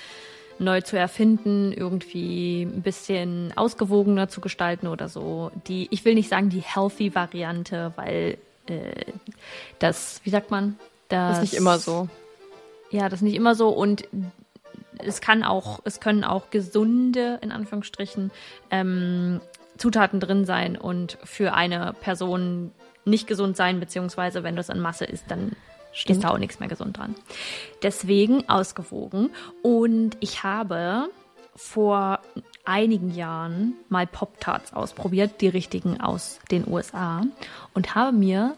[0.60, 5.50] neu zu erfinden, irgendwie ein bisschen ausgewogener zu gestalten oder so.
[5.66, 9.12] Die, ich will nicht sagen die healthy Variante, weil äh,
[9.80, 10.78] das, wie sagt man,
[11.08, 12.08] das ist nicht immer so.
[12.90, 14.08] ja, das ist nicht immer so und
[15.04, 18.30] es kann auch, es können auch gesunde, in Anführungsstrichen,
[18.70, 19.40] ähm,
[19.78, 22.72] Zutaten drin sein und für eine Person
[23.04, 25.52] nicht gesund sein, beziehungsweise wenn du es in Masse isst, dann
[26.06, 27.14] ist da auch nichts mehr gesund dran.
[27.82, 29.30] Deswegen ausgewogen.
[29.62, 31.08] Und ich habe
[31.54, 32.20] vor
[32.64, 37.22] einigen Jahren mal Pop-Tarts ausprobiert, die richtigen aus den USA,
[37.74, 38.56] und habe mir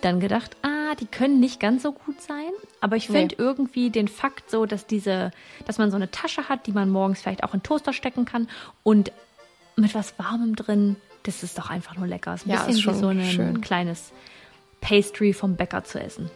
[0.00, 3.42] dann gedacht, ah, die können nicht ganz so gut sein, aber ich finde Nee.
[3.42, 5.30] irgendwie den Fakt so, dass diese,
[5.66, 8.24] dass man so eine Tasche hat, die man morgens vielleicht auch in den Toaster stecken
[8.24, 8.48] kann
[8.82, 9.12] und
[9.76, 12.34] mit was Warmem drin, das ist doch einfach nur lecker.
[12.34, 13.60] Ist ein Ja, bisschen ist schon wie so ein schön.
[13.60, 14.12] kleines
[14.80, 16.30] Pastry vom Bäcker zu essen.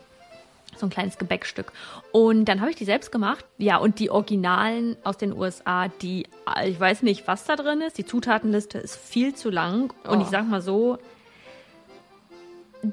[0.76, 1.72] So ein kleines Gebäckstück.
[2.10, 3.44] Und dann habe ich die selbst gemacht.
[3.58, 6.26] Ja, und die Originalen aus den USA, die,
[6.64, 7.96] ich weiß nicht, was da drin ist.
[7.96, 9.92] Die Zutatenliste ist viel zu lang.
[10.08, 10.22] Und Oh.
[10.22, 10.98] ich sag mal so,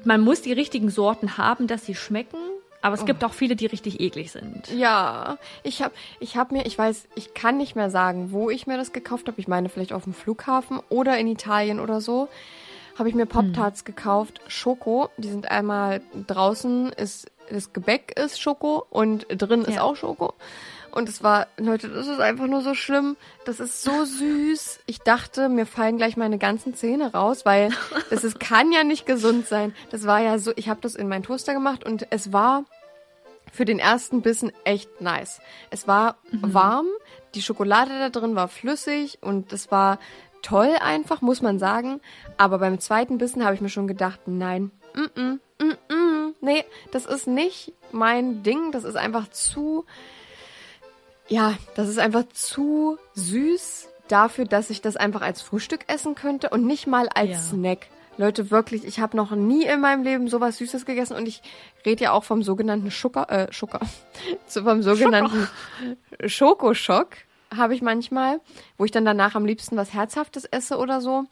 [0.04, 2.38] man muss die richtigen Sorten haben, dass sie schmecken.
[2.84, 3.04] Aber es Oh.
[3.04, 4.68] gibt auch viele, die richtig eklig sind.
[4.76, 8.66] Ja, ich habe ich hab mir, ich weiß, ich kann nicht mehr sagen, wo ich
[8.66, 9.40] mir das gekauft habe.
[9.40, 12.28] Ich meine vielleicht auf dem Flughafen oder in Italien oder so.
[12.98, 15.10] Habe ich mir Pop-Tarts gekauft, Schoko.
[15.16, 19.82] Die sind einmal draußen, ist das Gebäck ist Schoko und drin ist Ja.
[19.82, 20.34] auch Schoko.
[20.92, 23.16] Und es war, Leute, das ist einfach nur so schlimm.
[23.44, 24.80] Das ist so süß.
[24.86, 27.70] Ich dachte, mir fallen gleich meine ganzen Zähne raus, weil
[28.10, 29.74] das ist, kann ja nicht gesund sein.
[29.90, 32.64] Das war ja so, ich habe das in meinen Toaster gemacht und es war
[33.50, 35.40] für den ersten Bissen echt nice.
[35.70, 36.86] Es war warm,
[37.34, 39.98] die Schokolade da drin war flüssig und es war
[40.42, 42.00] toll einfach, muss man sagen.
[42.36, 46.64] Aber beim zweiten Bissen habe ich mir schon gedacht, nein, mm -mm, mm -mm, nee,
[46.90, 48.72] das ist nicht mein Ding.
[48.72, 49.86] Das ist einfach zu,
[51.32, 56.50] ja, das ist einfach zu süß dafür, dass ich das einfach als Frühstück essen könnte
[56.50, 57.38] und nicht mal als Ja.
[57.38, 57.86] Snack.
[58.18, 61.40] Leute, wirklich, ich habe noch nie in meinem Leben sowas Süßes gegessen und ich
[61.86, 63.80] rede ja auch vom sogenannten Schucker, äh, Schucker,
[64.46, 65.48] so vom sogenannten
[66.26, 67.08] Schokoschock
[67.56, 68.40] habe ich manchmal,
[68.76, 71.24] wo ich dann danach am liebsten was Herzhaftes esse oder so,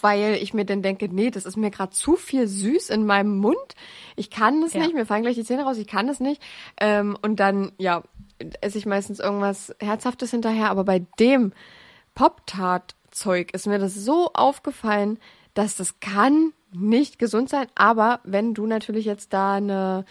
[0.00, 3.38] weil ich mir dann denke, nee, das ist mir gerade zu viel süß in meinem
[3.38, 3.56] Mund.
[4.14, 4.80] Ich kann es Ja.
[4.82, 6.40] nicht, mir fallen gleich die Zähne raus, ich kann es nicht.
[6.80, 8.02] Ähm, und dann, ja,
[8.60, 11.52] esse ich meistens irgendwas Herzhaftes hinterher, aber bei dem
[12.14, 15.18] Pop-Tart-Zeug ist mir das so aufgefallen,
[15.54, 17.66] dass das kann nicht gesund sein.
[17.74, 20.04] Aber wenn du natürlich jetzt da eine,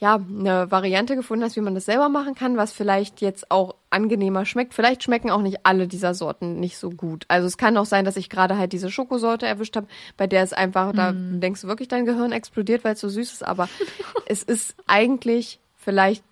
[0.00, 3.76] ja, eine Variante gefunden hast, wie man das selber machen kann, was vielleicht jetzt auch
[3.90, 4.74] angenehmer schmeckt.
[4.74, 7.24] Vielleicht schmecken auch nicht alle dieser Sorten nicht so gut.
[7.28, 9.86] Also es kann auch sein, dass ich gerade halt diese Schokosorte erwischt habe,
[10.16, 13.32] bei der es einfach, da denkst du wirklich, dein Gehirn explodiert, weil es so süß
[13.32, 13.46] ist.
[13.46, 13.68] Aber
[14.26, 16.24] es ist eigentlich, vielleicht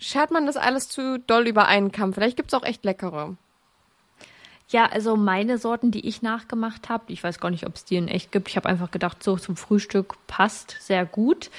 [0.00, 2.12] schert man das alles zu doll über einen Kamm.
[2.12, 3.36] Vielleicht gibt's auch echt leckere.
[4.68, 7.96] Ja, also meine Sorten, die ich nachgemacht habe, ich weiß gar nicht, ob es die
[7.96, 8.48] in echt gibt.
[8.48, 11.50] Ich habe einfach gedacht, so zum Frühstück passt sehr gut.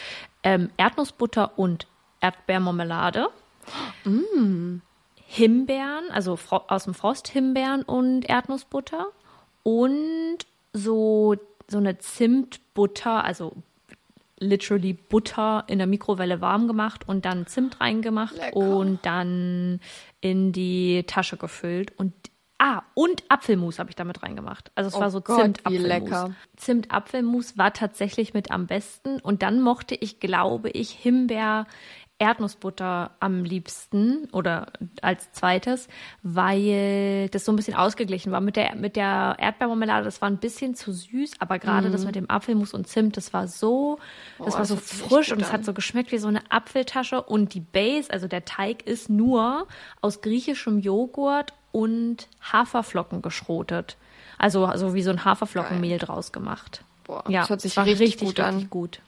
[0.43, 1.87] Ähm, Erdnussbutter und
[2.21, 3.29] Erdbeermarmelade.
[5.27, 9.07] Himbeeren, also aus dem Frost Himbeeren und Erdnussbutter.
[9.63, 10.37] Und
[10.73, 11.35] so,
[11.67, 13.53] so eine Zimtbutter, also
[14.41, 18.57] literally Butter in der Mikrowelle warm gemacht und dann Zimt reingemacht Lecker.
[18.57, 19.79] und dann
[20.19, 22.13] in die Tasche gefüllt und
[22.57, 24.71] ah und Apfelmus habe ich damit reingemacht.
[24.75, 26.31] Also es Oh war so Zimt-Apfelmus.
[26.57, 31.65] Zimt-Apfelmus war tatsächlich mit am besten und dann mochte ich, glaube ich, Himbeer
[32.21, 34.67] Erdnussbutter am liebsten oder
[35.01, 35.87] als zweites,
[36.21, 38.41] weil das so ein bisschen ausgeglichen war.
[38.41, 42.13] Mit der, mit der Erdbeermarmelade, das war ein bisschen zu süß, aber gerade das mit
[42.15, 43.97] dem Apfelmus und Zimt, das war so,
[44.37, 44.49] das.
[44.49, 47.55] Oh, war das so frisch und es hat so geschmeckt wie so eine Apfeltasche und
[47.55, 49.67] die Base, also der Teig ist nur
[50.01, 53.97] aus griechischem Joghurt und Haferflocken geschrotet.
[54.37, 56.83] Also, also wie so ein Haferflockenmehl draus gemacht.
[57.03, 58.69] Boah, Ja, das hört sich war richtig, richtig, gut richtig an.
[58.69, 59.01] gut.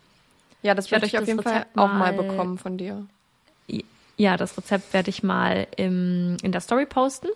[0.63, 2.77] Ja, das Ich werde ich euch auf jeden Fall Rezept auch mal mal- bekommen von
[2.77, 3.05] dir.
[4.17, 7.27] Ja, das Rezept werde ich mal im, in der Story posten.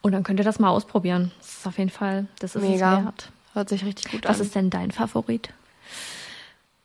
[0.00, 1.30] Und dann könnt ihr das mal ausprobieren.
[1.38, 2.98] Das ist auf jeden Fall, das ist Mega.
[2.98, 3.28] es wert.
[3.54, 4.46] Hört sich richtig gut Was an.
[4.46, 5.50] ist denn dein Favorit?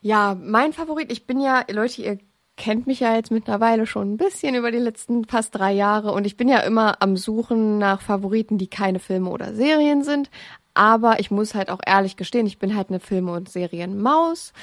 [0.01, 2.19] Ja, mein Favorit, ich bin ja, Leute, ihr
[2.55, 6.25] kennt mich ja jetzt mittlerweile schon ein bisschen über die letzten fast drei Jahre und
[6.25, 10.29] ich bin ja immer am Suchen nach Favoriten, die keine Filme oder Serien sind.
[10.77, 14.53] Aber ich muss halt auch ehrlich gestehen, ich bin halt eine Filme- und Serienmaus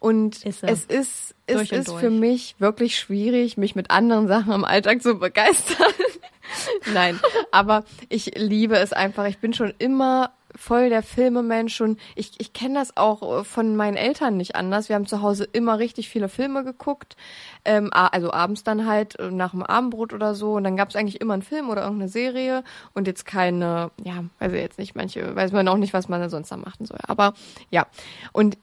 [0.00, 4.52] und Ist es ist, es Durch ist für mich wirklich schwierig, mich mit anderen Sachen
[4.52, 5.92] im Alltag zu begeistern.
[6.94, 7.18] Nein,
[7.50, 9.24] aber ich liebe es einfach.
[9.26, 13.76] Ich bin schon immer voll der Filmemensch und ich, ich kenne das auch äh, von
[13.76, 14.88] meinen Eltern nicht anders.
[14.88, 17.16] Wir haben zu Hause immer richtig viele Filme geguckt,
[17.64, 20.96] ähm, also abends dann halt äh, nach dem Abendbrot oder so und dann gab es
[20.96, 25.34] eigentlich immer einen Film oder irgendeine Serie und jetzt keine, ja, also jetzt nicht, manche
[25.34, 27.00] weiß man auch nicht, was man denn sonst da machen soll.
[27.06, 27.34] Aber
[27.70, 27.86] ja,
[28.32, 28.56] und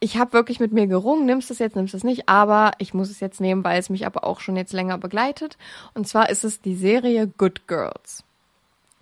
[0.00, 2.72] ich habe wirklich mit mir gerungen, nimmst du es jetzt, nimmst du es nicht, aber
[2.78, 5.56] ich muss es jetzt nehmen, weil es mich aber auch schon jetzt länger begleitet.
[5.94, 8.24] Und zwar ist es die Serie Good Girls.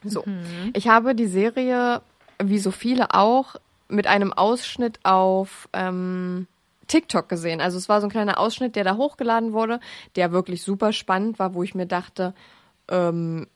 [0.05, 0.25] So,
[0.75, 2.03] ich habe die Serie,
[2.43, 3.57] wie so viele auch,
[3.89, 6.47] mit einem Ausschnitt auf ähm,
[6.87, 7.61] TikTok gesehen.
[7.61, 9.81] Also es war so ein kleiner Ausschnitt, der da hochgeladen wurde,
[10.17, 12.35] der wirklich super spannend war, wo ich mir dachte,
[12.89, 13.47] ähm,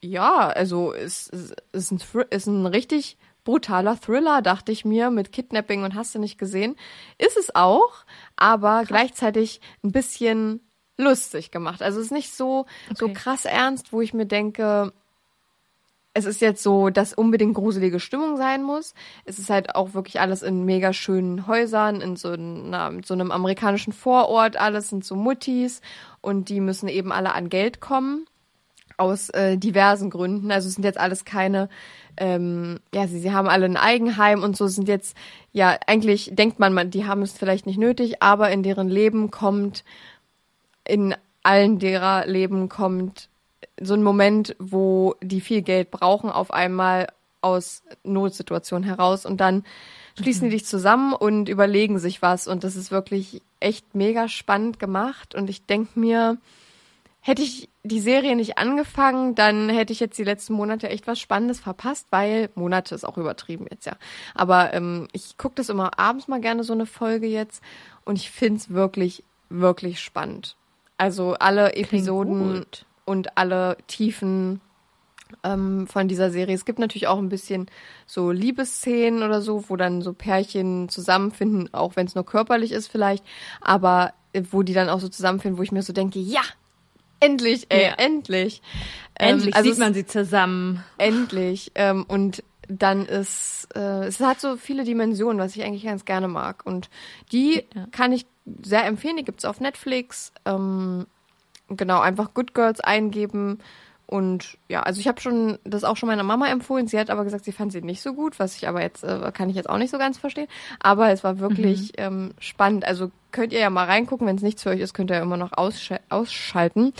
[0.00, 5.10] ja, also es, es ist, ein, Thr- ist ein richtig brutaler Thriller, dachte ich mir,
[5.10, 6.76] mit Kidnapping und hast du nicht gesehen.
[7.18, 8.04] Ist es auch,
[8.36, 10.60] aber gleichzeitig ein bisschen
[10.96, 11.82] lustig gemacht.
[11.82, 13.14] Also es ist nicht so, so Okay.
[13.14, 14.92] krass ernst, wo ich mir denke,
[16.14, 18.94] es ist jetzt so, dass unbedingt gruselige Stimmung sein muss.
[19.24, 23.30] Es ist halt auch wirklich alles in mega schönen Häusern, in so, einer, so einem
[23.30, 24.56] amerikanischen Vorort.
[24.56, 25.80] Alles sind so Muttis
[26.20, 28.26] und die müssen eben alle an Geld kommen
[28.98, 30.52] aus äh, diversen Gründen.
[30.52, 31.70] Also es sind jetzt alles keine,
[32.18, 35.16] ähm, ja, sie, sie haben alle ein Eigenheim und so sind jetzt,
[35.52, 39.30] ja, eigentlich denkt man, man, die haben es vielleicht nicht nötig, aber in deren Leben
[39.30, 39.82] kommt,
[40.86, 43.28] in allen derer Leben kommt
[43.80, 47.08] so ein Moment, wo die viel Geld brauchen, auf einmal
[47.40, 49.64] aus Notsituationen heraus und dann
[50.16, 54.78] schließen die dich zusammen und überlegen sich was und das ist wirklich echt mega spannend
[54.78, 56.38] gemacht und ich denk mir,
[57.20, 61.18] hätte ich die Serie nicht angefangen, dann hätte ich jetzt die letzten Monate echt was
[61.18, 63.96] Spannendes verpasst, weil Monate ist auch übertrieben jetzt, ja.
[64.34, 67.62] Aber ähm, ich gucke das immer abends mal gerne so eine Folge jetzt
[68.04, 70.56] und ich find's wirklich, wirklich spannend.
[70.98, 72.86] Also alle Episoden gut.
[73.04, 74.60] Und alle Tiefen
[75.44, 76.54] ähm, von dieser Serie.
[76.54, 77.66] Es gibt natürlich auch ein bisschen
[78.06, 82.88] so Liebesszenen oder so, wo dann so Pärchen zusammenfinden, auch wenn es nur körperlich ist
[82.88, 83.24] vielleicht,
[83.60, 86.42] aber äh, wo die dann auch so zusammenfinden, wo ich mir so denke, ja,
[87.20, 87.94] endlich, ey, Ja.
[87.94, 88.62] endlich.
[89.18, 90.84] Ähm, Endlich also sieht es- man sie zusammen.
[90.98, 91.72] Endlich.
[91.76, 96.28] Ähm, und dann ist, äh, es hat so viele Dimensionen, was ich eigentlich ganz gerne
[96.28, 96.64] mag.
[96.64, 96.88] Und
[97.32, 97.86] die Ja.
[97.90, 98.26] kann ich
[98.62, 99.16] sehr empfehlen.
[99.16, 100.32] Die gibt's auf Netflix.
[100.46, 101.06] Ähm,
[101.76, 103.58] genau, einfach Good Girls eingeben.
[104.06, 106.86] Und ja, also ich habe schon das auch schon meiner Mama empfohlen.
[106.86, 109.32] Sie hat aber gesagt, sie fand sie nicht so gut, was ich aber jetzt äh,
[109.32, 110.48] kann ich jetzt auch nicht so ganz verstehen.
[110.80, 112.84] Aber es war wirklich ähm, spannend.
[112.84, 114.26] Also könnt ihr ja mal reingucken.
[114.26, 116.92] Wenn es nichts für euch ist, könnt ihr ja immer noch aussch ausschalten.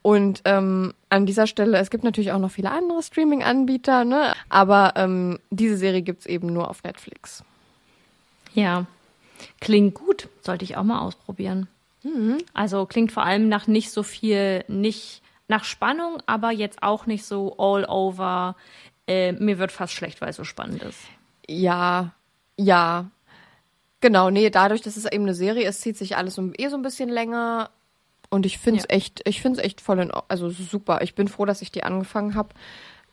[0.00, 4.34] Und ähm, an dieser Stelle, es gibt natürlich auch noch viele andere Streaming-Anbieter, ne?
[4.48, 7.42] Aber ähm, diese Serie gibt's eben nur auf Netflix.
[8.54, 8.86] Ja,
[9.60, 10.28] klingt gut.
[10.42, 11.68] Sollte ich auch mal ausprobieren.
[12.54, 17.24] Also klingt vor allem nach nicht so viel, nicht nach Spannung, aber jetzt auch nicht
[17.24, 18.56] so all over.
[19.06, 20.98] Äh, mir wird fast schlecht, weil es so spannend ist.
[21.48, 22.12] Ja,
[22.56, 23.10] ja.
[24.00, 26.76] Genau, nee, dadurch, dass es eben eine Serie ist, zieht sich alles so, eh so
[26.76, 27.70] ein bisschen länger.
[28.28, 28.96] Und ich finde es Ja.
[28.96, 31.00] echt, ich finde es echt voll in, also super.
[31.02, 32.48] Ich bin froh, dass ich die angefangen habe.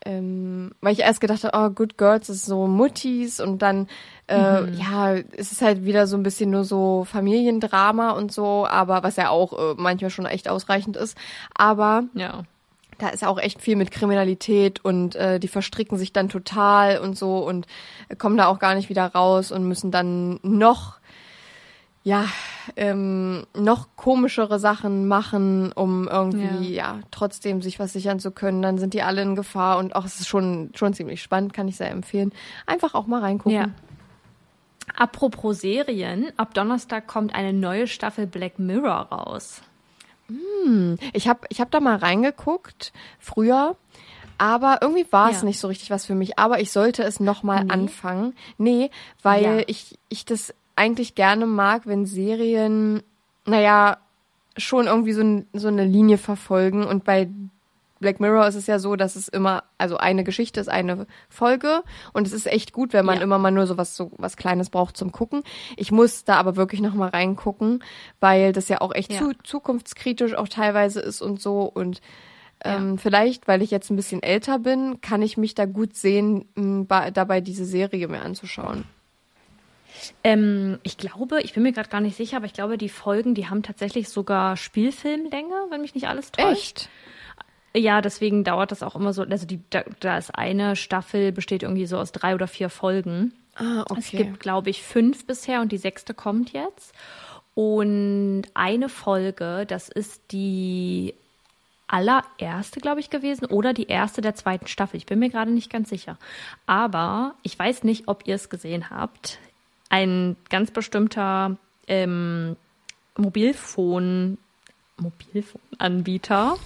[0.06, 3.88] Ähm, weil ich erst gedacht habe, oh, Good Girls ist so Muttis und dann,
[4.28, 9.02] äh, ja, es ist halt wieder so ein bisschen nur so Familiendrama und so, aber
[9.02, 11.16] was ja auch äh, manchmal schon echt ausreichend ist.
[11.54, 12.42] Aber Ja.
[12.98, 17.16] da ist auch echt viel mit Kriminalität und äh, die verstricken sich dann total und
[17.16, 17.66] so und
[18.18, 20.98] kommen da auch gar nicht wieder raus und müssen dann noch
[22.04, 22.26] ja
[22.76, 27.00] ähm, noch komischere Sachen machen, um irgendwie ja.
[27.10, 28.62] trotzdem sich was sichern zu können.
[28.62, 31.66] Dann sind die alle in Gefahr und auch es ist schon schon ziemlich spannend, kann
[31.66, 32.32] ich sehr empfehlen.
[32.66, 33.58] Einfach auch mal reingucken.
[33.58, 33.68] Ja.
[34.96, 39.62] Apropos Serien, ab Donnerstag kommt eine neue Staffel Black Mirror raus.
[41.12, 43.76] Ich habe ich hab da mal reingeguckt, früher,
[44.38, 45.44] aber irgendwie war es Ja.
[45.44, 46.38] nicht so richtig was für mich.
[46.38, 47.70] Aber ich sollte es nochmal Nee?
[47.72, 48.34] anfangen.
[48.58, 48.90] Nee,
[49.22, 49.64] weil Ja.
[49.66, 53.02] ich, ich das eigentlich gerne mag, wenn Serien,
[53.46, 53.98] naja,
[54.56, 56.84] schon irgendwie so, ein, so eine Linie verfolgen.
[56.84, 57.28] Und bei
[58.00, 61.82] Black Mirror ist es ja so, dass es immer, also eine Geschichte ist eine Folge
[62.12, 63.22] und es ist echt gut, wenn man Ja.
[63.22, 65.42] immer mal nur so was, so was Kleines braucht zum Gucken.
[65.76, 67.82] Ich muss da aber wirklich noch mal reingucken,
[68.20, 69.20] weil das ja auch echt Ja.
[69.20, 72.00] zu, zukunftskritisch auch teilweise ist und so und
[72.62, 76.46] ähm, vielleicht, weil ich jetzt ein bisschen älter bin, kann ich mich da gut sehen,
[77.12, 78.84] dabei diese Serie mir anzuschauen.
[80.22, 83.34] Ähm, ich glaube, ich bin mir gerade gar nicht sicher, aber ich glaube, die Folgen,
[83.34, 86.52] die haben tatsächlich sogar Spielfilmlänge, wenn mich nicht alles täuscht.
[86.52, 86.88] Echt?
[87.76, 89.22] Ja, deswegen dauert das auch immer so.
[89.22, 93.32] Also die, da, da ist eine Staffel, besteht irgendwie so aus drei oder vier Folgen.
[93.56, 94.00] Ah, okay.
[94.00, 96.94] Es gibt, glaube ich, fünf bisher und die sechste kommt jetzt.
[97.54, 101.14] Und eine Folge, das ist die
[101.86, 104.96] allererste, glaube ich, gewesen oder die erste der zweiten Staffel.
[104.96, 106.18] Ich bin mir gerade nicht ganz sicher.
[106.66, 109.38] Aber ich weiß nicht, ob ihr es gesehen habt.
[109.90, 111.56] Ein ganz bestimmter
[111.86, 112.56] ähm,
[113.16, 114.38] Mobilfon,
[114.96, 116.56] Mobilfonanbieter,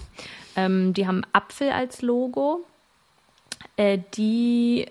[0.57, 2.65] ähm, die haben Apfel als Logo.
[3.77, 4.87] Äh, die,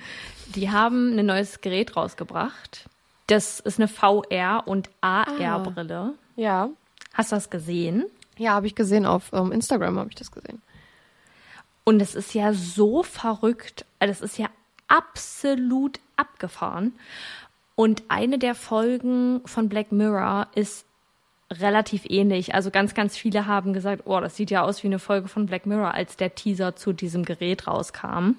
[0.54, 2.88] die haben ein neues Gerät rausgebracht.
[3.26, 6.14] Das ist eine VR- und AR-Brille.
[6.36, 6.70] ja.
[7.14, 8.04] Hast du das gesehen?
[8.36, 10.62] Ja, habe ich gesehen auf ähm, Instagram, habe ich das gesehen.
[11.82, 13.84] Und es ist ja so verrückt.
[13.98, 14.46] Das ist ja
[14.86, 16.92] absolut abgefahren.
[17.78, 20.84] Und eine der Folgen von Black Mirror ist
[21.48, 22.52] relativ ähnlich.
[22.52, 25.46] Also ganz, ganz viele haben gesagt, oh, das sieht ja aus wie eine Folge von
[25.46, 28.32] Black Mirror, als der Teaser zu diesem Gerät rauskam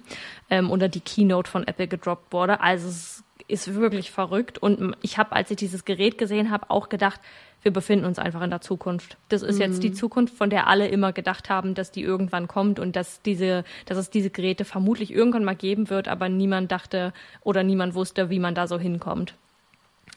[0.49, 2.59] ähm, oder die Keynote von Apple gedroppt wurde.
[2.59, 4.57] Also es ist wirklich verrückt.
[4.57, 7.21] Und ich habe, als ich dieses Gerät gesehen habe, auch gedacht,
[7.61, 9.17] wir befinden uns einfach in der Zukunft.
[9.27, 12.79] Das ist jetzt die Zukunft, von der alle immer gedacht haben, dass die irgendwann kommt
[12.79, 17.13] und dass diese, dass es diese Geräte vermutlich irgendwann mal geben wird, aber niemand dachte
[17.41, 19.33] oder niemand wusste, wie man da so hinkommt.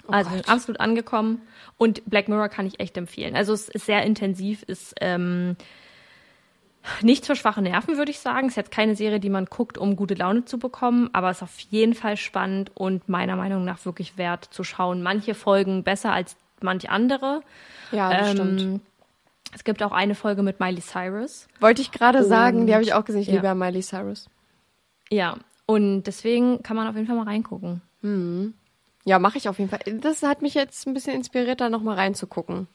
[0.06, 0.48] also Gott.
[0.48, 1.42] absolut angekommen
[1.78, 3.34] und Black Mirror kann ich echt empfehlen.
[3.34, 5.56] Also es ist sehr intensiv, ist ähm,
[7.00, 8.48] nichts für schwache Nerven, würde ich sagen.
[8.48, 11.58] Ist jetzt keine Serie, die man guckt, um gute Laune zu bekommen, aber ist auf
[11.58, 15.02] jeden Fall spannend und meiner Meinung nach wirklich wert zu schauen.
[15.02, 17.42] Manche Folgen besser als manch andere.
[17.90, 18.80] Ja, das Ähm, stimmt.
[19.54, 21.46] Es gibt auch eine Folge mit Miley Cyrus.
[21.60, 23.20] Wollte ich gerade sagen, die habe ich auch gesehen.
[23.20, 23.34] Ich ja.
[23.34, 24.28] liebe Miley Cyrus.
[25.10, 25.36] Ja,
[25.66, 27.82] und deswegen kann man auf jeden Fall mal reingucken.
[29.04, 29.80] Ja, mache ich auf jeden Fall.
[30.00, 32.66] Das hat mich jetzt ein bisschen inspiriert, da nochmal reinzugucken.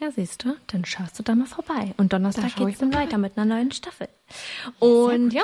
[0.00, 1.92] Ja, siehst du, dann schaust du da mal vorbei.
[1.98, 4.08] Und Donnerstag geht's ich dann weiter mit einer neuen Staffel.
[4.78, 5.42] Und ja,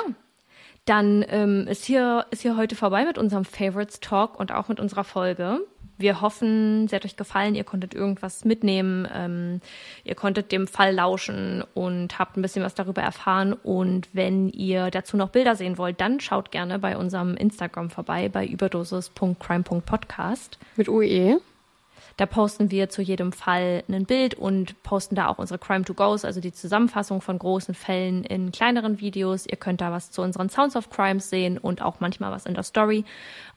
[0.85, 4.79] dann ähm, ist hier ist hier heute vorbei mit unserem Favorites Talk und auch mit
[4.79, 5.59] unserer Folge.
[5.97, 7.55] Wir hoffen, sie hat euch gefallen.
[7.55, 9.07] Ihr konntet irgendwas mitnehmen.
[9.13, 9.61] Ähm,
[10.03, 13.53] ihr konntet dem Fall lauschen und habt ein bisschen was darüber erfahren.
[13.53, 18.29] Und wenn ihr dazu noch Bilder sehen wollt, dann schaut gerne bei unserem Instagram vorbei
[18.29, 20.59] bei überdosis.crime.podcast.
[20.75, 20.87] Mit.
[20.87, 21.39] UE.
[22.17, 25.93] Da posten wir zu jedem Fall ein Bild und posten da auch unsere Crime to
[25.93, 29.45] Goes, also die Zusammenfassung von großen Fällen in kleineren Videos.
[29.45, 32.55] Ihr könnt da was zu unseren Sounds of Crimes sehen und auch manchmal was in
[32.55, 33.05] der Story.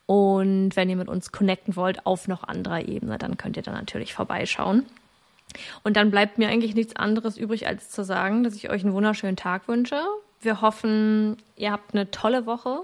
[0.04, 3.72] Und wenn ihr mit uns connecten wollt auf noch anderer Ebene, dann könnt ihr da
[3.72, 4.84] natürlich vorbeischauen.
[5.82, 8.92] Und dann bleibt mir eigentlich nichts anderes übrig, als zu sagen, dass ich euch einen
[8.92, 10.00] wunderschönen Tag wünsche.
[10.42, 12.82] Wir hoffen, ihr habt eine tolle Woche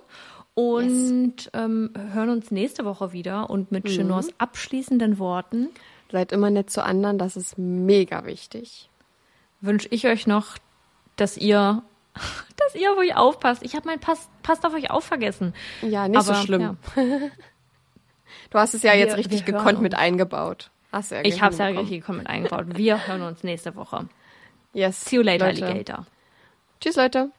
[0.57, 3.49] und ähm, hören uns nächste Woche wieder.
[3.51, 5.69] Und mit Chenors abschließenden Worten
[6.11, 8.89] Seid immer nett zu anderen, das ist mega wichtig.
[9.61, 10.57] wünsche ich euch noch,
[11.17, 11.83] dass ihr,
[12.57, 13.63] dass ihr auf euch aufpasst.
[13.65, 15.53] Ich habe mein Pass, passt auf euch auf vergessen.
[15.83, 16.61] Ja, nicht so Aber, schlimm.
[16.63, 16.77] ja.
[18.51, 20.01] Du hast es ja Wir- jetzt richtig gekonnt mit uns.
[20.01, 20.71] eingebaut.
[20.93, 22.67] Hast ja Ich habe es ja richtig mit eingebaut.
[22.77, 24.09] Wir hören uns nächste Woche.
[24.73, 25.05] Yes.
[25.05, 25.67] See you later, Leute.
[25.67, 26.07] Alligator.
[26.81, 27.31] Tschüss, Leute.